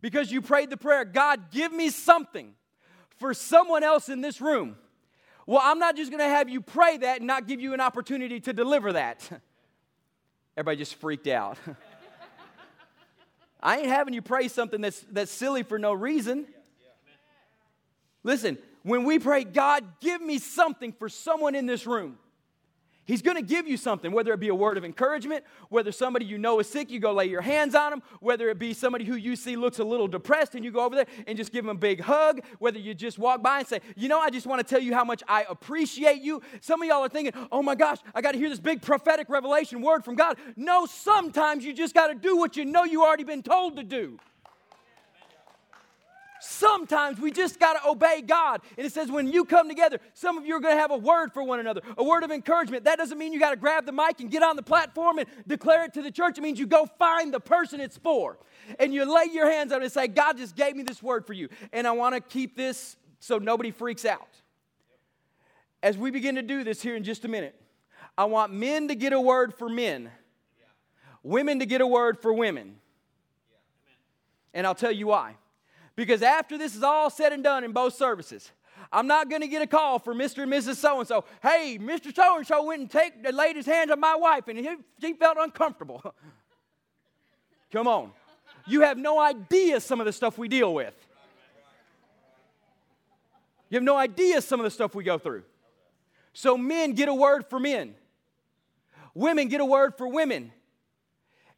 because 0.00 0.30
you 0.30 0.40
prayed 0.40 0.70
the 0.70 0.76
prayer 0.76 1.04
God, 1.04 1.50
give 1.50 1.72
me 1.72 1.90
something 1.90 2.54
for 3.16 3.34
someone 3.34 3.82
else 3.82 4.08
in 4.08 4.20
this 4.20 4.40
room. 4.40 4.76
Well, 5.44 5.60
I'm 5.60 5.80
not 5.80 5.96
just 5.96 6.12
going 6.12 6.22
to 6.22 6.28
have 6.28 6.48
you 6.48 6.60
pray 6.60 6.96
that 6.98 7.18
and 7.18 7.26
not 7.26 7.48
give 7.48 7.60
you 7.60 7.74
an 7.74 7.80
opportunity 7.80 8.38
to 8.38 8.52
deliver 8.52 8.92
that. 8.92 9.28
Everybody 10.56 10.76
just 10.76 10.94
freaked 10.94 11.26
out. 11.26 11.58
I 13.64 13.78
ain't 13.78 13.86
having 13.86 14.12
you 14.12 14.20
pray 14.20 14.48
something 14.48 14.82
that's, 14.82 15.00
that's 15.10 15.32
silly 15.32 15.62
for 15.62 15.78
no 15.78 15.94
reason. 15.94 16.46
Listen, 18.22 18.58
when 18.82 19.04
we 19.04 19.18
pray, 19.18 19.42
God, 19.44 19.84
give 20.00 20.20
me 20.20 20.38
something 20.38 20.92
for 20.92 21.08
someone 21.08 21.54
in 21.54 21.64
this 21.64 21.86
room, 21.86 22.18
He's 23.06 23.20
going 23.20 23.36
to 23.36 23.42
give 23.42 23.68
you 23.68 23.76
something, 23.76 24.12
whether 24.12 24.32
it 24.32 24.40
be 24.40 24.48
a 24.48 24.54
word 24.54 24.78
of 24.78 24.84
encouragement, 24.84 25.44
whether 25.68 25.92
somebody 25.92 26.24
you 26.24 26.38
know 26.38 26.58
is 26.60 26.68
sick, 26.68 26.90
you 26.90 26.98
go 26.98 27.12
lay 27.12 27.26
your 27.26 27.42
hands 27.42 27.74
on 27.74 27.90
them, 27.90 28.02
whether 28.20 28.48
it 28.48 28.58
be 28.58 28.72
somebody 28.72 29.04
who 29.04 29.14
you 29.14 29.36
see 29.36 29.56
looks 29.56 29.78
a 29.78 29.84
little 29.84 30.08
depressed 30.08 30.54
and 30.54 30.64
you 30.64 30.70
go 30.70 30.84
over 30.84 30.96
there 30.96 31.06
and 31.26 31.36
just 31.36 31.52
give 31.52 31.64
them 31.64 31.76
a 31.76 31.78
big 31.78 32.00
hug, 32.00 32.40
whether 32.58 32.78
you 32.78 32.94
just 32.94 33.18
walk 33.18 33.42
by 33.42 33.58
and 33.58 33.68
say, 33.68 33.80
You 33.94 34.08
know, 34.08 34.18
I 34.18 34.30
just 34.30 34.46
want 34.46 34.66
to 34.66 34.66
tell 34.66 34.82
you 34.82 34.94
how 34.94 35.04
much 35.04 35.22
I 35.28 35.44
appreciate 35.48 36.22
you. 36.22 36.40
Some 36.60 36.80
of 36.80 36.88
y'all 36.88 37.04
are 37.04 37.08
thinking, 37.08 37.34
Oh 37.52 37.62
my 37.62 37.74
gosh, 37.74 37.98
I 38.14 38.22
got 38.22 38.32
to 38.32 38.38
hear 38.38 38.48
this 38.48 38.60
big 38.60 38.80
prophetic 38.80 39.28
revelation 39.28 39.82
word 39.82 40.04
from 40.04 40.14
God. 40.14 40.38
No, 40.56 40.86
sometimes 40.86 41.64
you 41.64 41.74
just 41.74 41.94
got 41.94 42.06
to 42.06 42.14
do 42.14 42.36
what 42.36 42.56
you 42.56 42.64
know 42.64 42.84
you 42.84 43.04
already 43.04 43.24
been 43.24 43.42
told 43.42 43.76
to 43.76 43.82
do. 43.82 44.18
Sometimes 46.46 47.18
we 47.18 47.30
just 47.30 47.58
got 47.58 47.72
to 47.72 47.88
obey 47.88 48.20
God. 48.20 48.60
And 48.76 48.86
it 48.86 48.92
says, 48.92 49.10
when 49.10 49.32
you 49.32 49.46
come 49.46 49.66
together, 49.66 49.98
some 50.12 50.36
of 50.36 50.44
you 50.44 50.54
are 50.56 50.60
going 50.60 50.74
to 50.74 50.80
have 50.80 50.90
a 50.90 50.96
word 50.96 51.32
for 51.32 51.42
one 51.42 51.58
another, 51.58 51.80
a 51.96 52.04
word 52.04 52.22
of 52.22 52.30
encouragement. 52.30 52.84
That 52.84 52.98
doesn't 52.98 53.16
mean 53.16 53.32
you 53.32 53.40
got 53.40 53.52
to 53.52 53.56
grab 53.56 53.86
the 53.86 53.92
mic 53.92 54.20
and 54.20 54.30
get 54.30 54.42
on 54.42 54.54
the 54.54 54.62
platform 54.62 55.18
and 55.18 55.26
declare 55.46 55.84
it 55.84 55.94
to 55.94 56.02
the 56.02 56.10
church. 56.10 56.36
It 56.36 56.42
means 56.42 56.58
you 56.58 56.66
go 56.66 56.84
find 56.98 57.32
the 57.32 57.40
person 57.40 57.80
it's 57.80 57.96
for. 57.96 58.38
And 58.78 58.92
you 58.92 59.10
lay 59.10 59.32
your 59.32 59.50
hands 59.50 59.72
on 59.72 59.80
it 59.80 59.84
and 59.84 59.92
say, 59.92 60.06
God 60.06 60.36
just 60.36 60.54
gave 60.54 60.76
me 60.76 60.82
this 60.82 61.02
word 61.02 61.26
for 61.26 61.32
you. 61.32 61.48
And 61.72 61.86
I 61.86 61.92
want 61.92 62.14
to 62.14 62.20
keep 62.20 62.56
this 62.56 62.96
so 63.20 63.38
nobody 63.38 63.70
freaks 63.70 64.04
out. 64.04 64.28
As 65.82 65.96
we 65.96 66.10
begin 66.10 66.34
to 66.34 66.42
do 66.42 66.62
this 66.62 66.82
here 66.82 66.94
in 66.94 67.04
just 67.04 67.24
a 67.24 67.28
minute, 67.28 67.58
I 68.18 68.26
want 68.26 68.52
men 68.52 68.88
to 68.88 68.94
get 68.94 69.14
a 69.14 69.20
word 69.20 69.54
for 69.54 69.70
men, 69.70 70.10
women 71.22 71.60
to 71.60 71.66
get 71.66 71.80
a 71.80 71.86
word 71.86 72.18
for 72.20 72.34
women. 72.34 72.76
And 74.52 74.66
I'll 74.66 74.74
tell 74.74 74.92
you 74.92 75.06
why. 75.06 75.36
Because 75.96 76.22
after 76.22 76.58
this 76.58 76.74
is 76.74 76.82
all 76.82 77.10
said 77.10 77.32
and 77.32 77.44
done 77.44 77.64
in 77.64 77.72
both 77.72 77.94
services, 77.94 78.50
I'm 78.92 79.06
not 79.06 79.28
going 79.30 79.42
to 79.42 79.48
get 79.48 79.62
a 79.62 79.66
call 79.66 79.98
from 79.98 80.18
Mr. 80.18 80.42
and 80.42 80.52
Mrs. 80.52 80.76
So 80.76 80.98
and 80.98 81.08
so. 81.08 81.24
Hey, 81.42 81.78
Mr. 81.80 82.14
So 82.14 82.36
and 82.36 82.46
so 82.46 82.64
went 82.64 82.80
and 82.80 82.90
take, 82.90 83.12
laid 83.32 83.56
his 83.56 83.66
hands 83.66 83.90
on 83.90 84.00
my 84.00 84.16
wife 84.16 84.48
and 84.48 84.58
he, 84.58 84.68
he 85.00 85.14
felt 85.14 85.36
uncomfortable. 85.38 86.02
Come 87.72 87.88
on. 87.88 88.10
You 88.66 88.82
have 88.82 88.98
no 88.98 89.20
idea 89.20 89.80
some 89.80 90.00
of 90.00 90.06
the 90.06 90.12
stuff 90.12 90.38
we 90.38 90.48
deal 90.48 90.72
with. 90.72 90.94
You 93.68 93.76
have 93.76 93.82
no 93.84 93.96
idea 93.96 94.40
some 94.40 94.60
of 94.60 94.64
the 94.64 94.70
stuff 94.70 94.94
we 94.94 95.04
go 95.04 95.18
through. 95.18 95.42
So, 96.32 96.56
men 96.56 96.92
get 96.92 97.08
a 97.08 97.14
word 97.14 97.46
for 97.48 97.58
men, 97.58 97.94
women 99.14 99.48
get 99.48 99.60
a 99.60 99.64
word 99.64 99.94
for 99.96 100.06
women. 100.08 100.52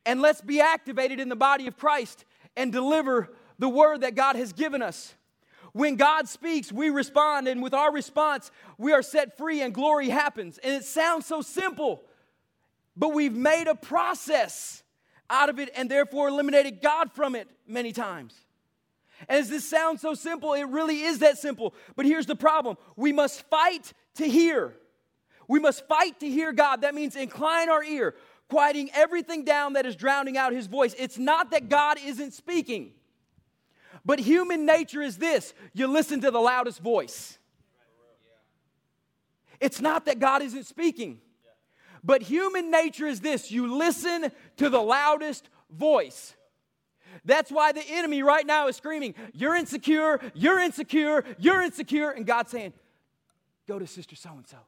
And 0.05 0.23
let's 0.23 0.41
be 0.41 0.61
activated 0.61 1.19
in 1.19 1.29
the 1.29 1.37
body 1.37 1.67
of 1.67 1.77
Christ 1.77 2.25
and 2.57 2.71
deliver 2.71 3.29
the 3.59 3.69
word 3.69 4.03
that 4.03 4.15
God 4.15 4.37
has 4.37 4.53
given 4.53 4.83
us. 4.83 5.15
When 5.73 5.97
God 5.97 6.27
speaks, 6.27 6.73
we 6.73 6.89
respond, 6.89 7.49
and 7.49 7.63
with 7.63 7.75
our 7.75 7.93
response, 7.93 8.51
we 8.79 8.93
are 8.93 9.03
set 9.03 9.37
free 9.37 9.61
and 9.61 9.75
glory 9.75 10.09
happens. 10.09 10.59
And 10.59 10.75
it 10.75 10.85
sounds 10.85 11.27
so 11.27 11.43
simple, 11.43 12.03
but 12.97 13.13
we've 13.13 13.35
made 13.35 13.67
a 13.67 13.75
process 13.75 14.83
out 15.29 15.51
of 15.51 15.59
it 15.59 15.71
and 15.77 15.91
therefore 15.91 16.29
eliminated 16.29 16.81
God 16.81 17.13
from 17.13 17.35
it 17.35 17.49
many 17.67 17.93
times. 17.93 18.35
And 19.29 19.39
as 19.39 19.49
this 19.49 19.69
sounds 19.69 20.01
so 20.01 20.15
simple, 20.15 20.55
it 20.55 20.65
really 20.65 21.03
is 21.03 21.19
that 21.21 21.39
simple. 21.39 21.75
But 21.95 22.07
here's 22.07 22.27
the 22.27 22.37
problem 22.37 22.77
we 22.97 23.13
must 23.13 23.43
fight 23.49 23.93
to 24.15 24.27
hear. 24.27 24.75
We 25.49 25.61
must 25.61 25.87
fight 25.87 26.21
to 26.21 26.29
hear 26.29 26.53
God. 26.53 26.83
That 26.83 26.95
means 26.95 27.17
incline 27.17 27.69
our 27.69 27.85
ear, 27.85 28.15
quieting 28.49 28.91
everything 28.95 29.45
down 29.45 29.75
that 29.75 29.87
is 29.87 29.95
drowning 29.95 30.37
out 30.37 30.53
his 30.53 30.67
voice. 30.67 30.95
It's 30.99 31.19
not 31.19 31.51
that 31.51 31.69
God 31.69 31.99
isn't 32.05 32.33
speaking. 32.33 32.93
But 34.07 34.21
human 34.21 34.65
nature 34.65 35.03
is 35.03 35.19
this 35.19 35.53
you 35.75 35.89
listen 35.89 36.21
to 36.21 36.31
the 36.31 36.39
loudest 36.41 36.81
voice. 36.81 37.39
It's 39.61 39.81
not 39.81 40.05
that 40.05 40.21
God 40.21 40.43
isn't 40.43 40.65
speaking, 40.65 41.21
but 42.05 42.23
human 42.23 42.71
nature 42.71 43.09
is 43.09 43.21
this 43.21 43.51
you 43.51 43.77
listen 43.77 44.31
to 44.59 44.71
the 44.71 44.81
loudest 44.81 45.49
voice. 45.71 46.35
That's 47.25 47.51
why 47.51 47.73
the 47.73 47.83
enemy 47.83 48.23
right 48.23 48.47
now 48.47 48.69
is 48.69 48.77
screaming, 48.77 49.17
You're 49.33 49.57
insecure, 49.57 50.21
you're 50.35 50.61
insecure, 50.61 51.25
you're 51.39 51.63
insecure. 51.63 52.11
And 52.11 52.25
God's 52.25 52.53
saying, 52.53 52.75
Go 53.67 53.81
to 53.81 53.87
Sister 53.89 54.15
so 54.15 54.31
and 54.31 54.47
so. 54.47 54.59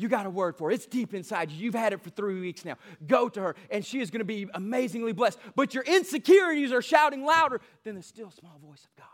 You 0.00 0.08
got 0.08 0.24
a 0.24 0.30
word 0.30 0.56
for 0.56 0.68
her. 0.68 0.70
It's 0.70 0.86
deep 0.86 1.12
inside 1.12 1.50
you. 1.50 1.62
You've 1.62 1.74
had 1.74 1.92
it 1.92 2.00
for 2.00 2.08
three 2.08 2.40
weeks 2.40 2.64
now. 2.64 2.76
Go 3.06 3.28
to 3.28 3.40
her, 3.42 3.56
and 3.70 3.84
she 3.84 4.00
is 4.00 4.10
going 4.10 4.20
to 4.20 4.24
be 4.24 4.48
amazingly 4.54 5.12
blessed. 5.12 5.38
But 5.54 5.74
your 5.74 5.84
insecurities 5.84 6.72
are 6.72 6.80
shouting 6.80 7.22
louder 7.22 7.60
than 7.84 7.96
the 7.96 8.02
still 8.02 8.30
small 8.30 8.58
voice 8.64 8.82
of 8.82 8.96
God. 8.96 9.06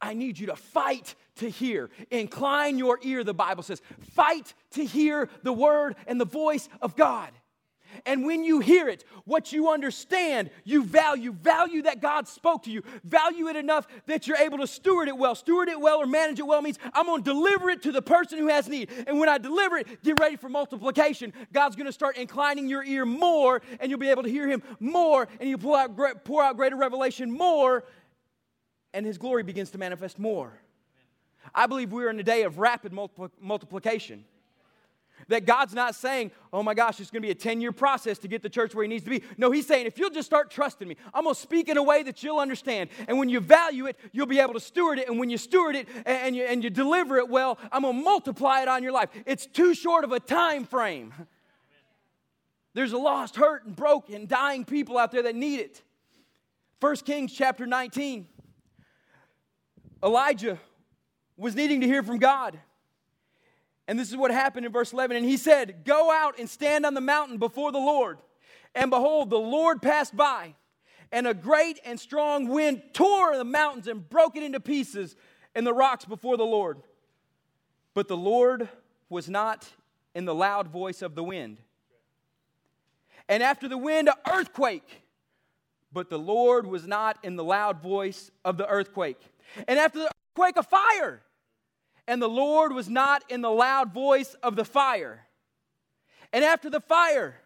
I 0.00 0.14
need 0.14 0.38
you 0.38 0.46
to 0.46 0.54
fight 0.56 1.16
to 1.36 1.50
hear. 1.50 1.90
Incline 2.10 2.78
your 2.78 3.00
ear, 3.02 3.24
the 3.24 3.34
Bible 3.34 3.64
says. 3.64 3.82
Fight 4.14 4.54
to 4.72 4.84
hear 4.84 5.28
the 5.42 5.52
word 5.52 5.96
and 6.06 6.20
the 6.20 6.26
voice 6.26 6.68
of 6.80 6.94
God. 6.94 7.30
And 8.04 8.24
when 8.24 8.44
you 8.44 8.60
hear 8.60 8.88
it, 8.88 9.04
what 9.24 9.52
you 9.52 9.70
understand, 9.70 10.50
you 10.64 10.84
value. 10.84 11.32
Value 11.32 11.82
that 11.82 12.00
God 12.00 12.28
spoke 12.28 12.64
to 12.64 12.70
you. 12.70 12.82
Value 13.04 13.48
it 13.48 13.56
enough 13.56 13.86
that 14.06 14.26
you're 14.26 14.36
able 14.36 14.58
to 14.58 14.66
steward 14.66 15.08
it 15.08 15.16
well. 15.16 15.34
Steward 15.34 15.68
it 15.68 15.80
well 15.80 15.98
or 15.98 16.06
manage 16.06 16.38
it 16.38 16.46
well 16.46 16.62
means 16.62 16.78
I'm 16.92 17.06
going 17.06 17.22
to 17.22 17.30
deliver 17.30 17.70
it 17.70 17.82
to 17.82 17.92
the 17.92 18.02
person 18.02 18.38
who 18.38 18.48
has 18.48 18.68
need. 18.68 18.90
And 19.06 19.18
when 19.18 19.28
I 19.28 19.38
deliver 19.38 19.78
it, 19.78 20.02
get 20.02 20.18
ready 20.20 20.36
for 20.36 20.48
multiplication. 20.48 21.32
God's 21.52 21.76
going 21.76 21.86
to 21.86 21.92
start 21.92 22.16
inclining 22.16 22.68
your 22.68 22.84
ear 22.84 23.04
more, 23.04 23.62
and 23.80 23.90
you'll 23.90 24.00
be 24.00 24.10
able 24.10 24.22
to 24.22 24.30
hear 24.30 24.48
Him 24.48 24.62
more, 24.80 25.28
and 25.40 25.48
you 25.48 25.58
pour 25.58 25.78
out, 25.78 26.24
pour 26.24 26.42
out 26.42 26.56
greater 26.56 26.76
revelation 26.76 27.30
more, 27.30 27.84
and 28.94 29.04
His 29.04 29.18
glory 29.18 29.42
begins 29.42 29.70
to 29.70 29.78
manifest 29.78 30.18
more. 30.18 30.52
I 31.54 31.66
believe 31.66 31.92
we're 31.92 32.10
in 32.10 32.18
a 32.18 32.24
day 32.24 32.42
of 32.42 32.58
rapid 32.58 32.92
multiplication. 32.92 34.24
That 35.28 35.44
God's 35.44 35.74
not 35.74 35.94
saying, 35.94 36.30
oh 36.52 36.62
my 36.62 36.72
gosh, 36.72 37.00
it's 37.00 37.10
to 37.10 37.20
be 37.20 37.30
a 37.30 37.34
10 37.34 37.60
year 37.60 37.72
process 37.72 38.18
to 38.18 38.28
get 38.28 38.42
the 38.42 38.48
church 38.48 38.74
where 38.74 38.84
He 38.84 38.88
needs 38.88 39.04
to 39.04 39.10
be. 39.10 39.22
No, 39.36 39.50
He's 39.50 39.66
saying, 39.66 39.86
if 39.86 39.98
you'll 39.98 40.10
just 40.10 40.26
start 40.26 40.50
trusting 40.50 40.86
me, 40.86 40.96
I'm 41.12 41.24
to 41.34 41.34
speak 41.34 41.68
in 41.68 41.76
a 41.76 41.82
way 41.82 42.02
that 42.04 42.22
you'll 42.22 42.38
understand. 42.38 42.90
And 43.08 43.18
when 43.18 43.28
you 43.28 43.40
value 43.40 43.86
it, 43.86 43.98
you'll 44.12 44.26
be 44.26 44.38
able 44.38 44.54
to 44.54 44.60
steward 44.60 44.98
it. 44.98 45.08
And 45.08 45.18
when 45.18 45.28
you 45.28 45.38
steward 45.38 45.74
it 45.74 45.88
and 46.04 46.36
you, 46.36 46.44
and 46.44 46.62
you 46.62 46.70
deliver 46.70 47.16
it 47.16 47.28
well, 47.28 47.58
I'm 47.72 47.82
to 47.82 47.92
multiply 47.92 48.62
it 48.62 48.68
on 48.68 48.82
your 48.82 48.92
life. 48.92 49.10
It's 49.26 49.46
too 49.46 49.74
short 49.74 50.04
of 50.04 50.12
a 50.12 50.20
time 50.20 50.64
frame. 50.64 51.12
There's 52.74 52.92
a 52.92 52.98
lost, 52.98 53.36
hurt, 53.36 53.64
and 53.64 53.74
broken, 53.74 54.26
dying 54.26 54.64
people 54.64 54.98
out 54.98 55.10
there 55.10 55.22
that 55.22 55.34
need 55.34 55.60
it. 55.60 55.82
1 56.80 56.96
Kings 56.96 57.32
chapter 57.32 57.66
19. 57.66 58.28
Elijah 60.04 60.58
was 61.36 61.54
needing 61.54 61.80
to 61.80 61.86
hear 61.86 62.02
from 62.02 62.18
God. 62.18 62.58
And 63.88 63.98
this 63.98 64.10
is 64.10 64.16
what 64.16 64.30
happened 64.30 64.66
in 64.66 64.72
verse 64.72 64.92
11. 64.92 65.16
And 65.16 65.26
he 65.26 65.36
said, 65.36 65.84
Go 65.84 66.10
out 66.10 66.38
and 66.38 66.50
stand 66.50 66.84
on 66.84 66.94
the 66.94 67.00
mountain 67.00 67.38
before 67.38 67.72
the 67.72 67.78
Lord. 67.78 68.18
And 68.74 68.90
behold, 68.90 69.30
the 69.30 69.38
Lord 69.38 69.80
passed 69.80 70.16
by, 70.16 70.54
and 71.10 71.26
a 71.26 71.34
great 71.34 71.80
and 71.84 71.98
strong 71.98 72.48
wind 72.48 72.82
tore 72.92 73.36
the 73.36 73.44
mountains 73.44 73.86
and 73.86 74.06
broke 74.08 74.36
it 74.36 74.42
into 74.42 74.60
pieces 74.60 75.16
and 75.54 75.66
the 75.66 75.72
rocks 75.72 76.04
before 76.04 76.36
the 76.36 76.44
Lord. 76.44 76.78
But 77.94 78.08
the 78.08 78.16
Lord 78.16 78.68
was 79.08 79.28
not 79.28 79.66
in 80.14 80.24
the 80.24 80.34
loud 80.34 80.68
voice 80.68 81.00
of 81.00 81.14
the 81.14 81.24
wind. 81.24 81.58
And 83.28 83.42
after 83.42 83.68
the 83.68 83.78
wind, 83.78 84.08
an 84.08 84.14
earthquake. 84.30 85.02
But 85.92 86.10
the 86.10 86.18
Lord 86.18 86.66
was 86.66 86.86
not 86.86 87.18
in 87.22 87.36
the 87.36 87.44
loud 87.44 87.80
voice 87.80 88.30
of 88.44 88.58
the 88.58 88.68
earthquake. 88.68 89.20
And 89.66 89.78
after 89.78 90.00
the 90.00 90.10
earthquake, 90.36 90.56
a 90.56 90.62
fire 90.62 91.22
and 92.08 92.22
the 92.22 92.28
Lord 92.28 92.72
was 92.72 92.88
not 92.88 93.24
in 93.30 93.40
the 93.40 93.50
loud 93.50 93.92
voice 93.92 94.34
of 94.42 94.56
the 94.56 94.64
fire. 94.64 95.26
And 96.32 96.44
after 96.44 96.70
the 96.70 96.80
fire, 96.80 97.36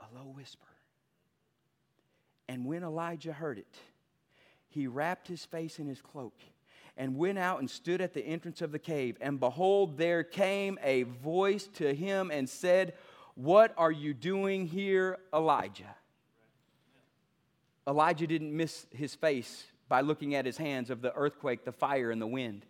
a 0.00 0.14
low 0.14 0.26
whisper. 0.26 0.66
And 2.48 2.66
when 2.66 2.82
Elijah 2.82 3.32
heard 3.32 3.58
it, 3.58 3.74
he 4.68 4.86
wrapped 4.86 5.28
his 5.28 5.44
face 5.44 5.78
in 5.78 5.86
his 5.86 6.00
cloak 6.00 6.34
and 6.96 7.16
went 7.16 7.38
out 7.38 7.60
and 7.60 7.70
stood 7.70 8.00
at 8.00 8.12
the 8.12 8.24
entrance 8.24 8.60
of 8.60 8.72
the 8.72 8.78
cave. 8.78 9.16
And 9.20 9.40
behold, 9.40 9.96
there 9.96 10.22
came 10.22 10.78
a 10.82 11.04
voice 11.04 11.66
to 11.74 11.94
him 11.94 12.30
and 12.30 12.48
said, 12.48 12.94
What 13.34 13.74
are 13.76 13.92
you 13.92 14.14
doing 14.14 14.66
here, 14.66 15.18
Elijah? 15.32 15.96
Elijah 17.86 18.26
didn't 18.26 18.56
miss 18.56 18.86
his 18.90 19.14
face 19.14 19.64
by 19.88 20.00
looking 20.00 20.34
at 20.34 20.46
his 20.46 20.56
hands 20.56 20.90
of 20.90 21.02
the 21.02 21.14
earthquake, 21.14 21.64
the 21.64 21.72
fire, 21.72 22.10
and 22.10 22.20
the 22.20 22.26
wind. 22.26 22.64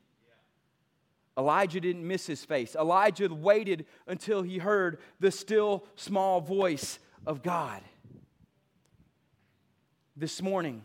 Elijah 1.37 1.81
didn't 1.81 2.07
miss 2.07 2.27
his 2.27 2.45
face. 2.45 2.77
Elijah 2.77 3.33
waited 3.33 3.87
until 4.07 4.43
he 4.43 4.59
heard 4.59 4.99
the 5.19 5.31
still 5.31 5.85
small 5.97 6.41
voice 6.41 6.99
of 7.27 7.43
God. 7.43 7.83
This 10.17 10.41
morning, 10.41 10.83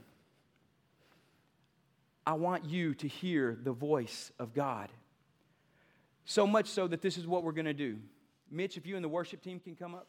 I 2.25 2.33
want 2.33 2.65
you 2.65 2.95
to 2.95 3.07
hear 3.07 3.57
the 3.62 3.71
voice 3.71 4.31
of 4.39 4.53
God. 4.53 4.89
So 6.25 6.47
much 6.47 6.67
so 6.67 6.88
that 6.88 7.01
this 7.01 7.17
is 7.17 7.27
what 7.27 7.43
we're 7.43 7.51
going 7.51 7.65
to 7.65 7.73
do. 7.73 7.97
Mitch, 8.51 8.77
if 8.77 8.85
you 8.85 8.95
and 8.95 9.03
the 9.03 9.09
worship 9.09 9.43
team 9.43 9.59
can 9.59 9.75
come 9.75 9.93
up. 9.93 10.07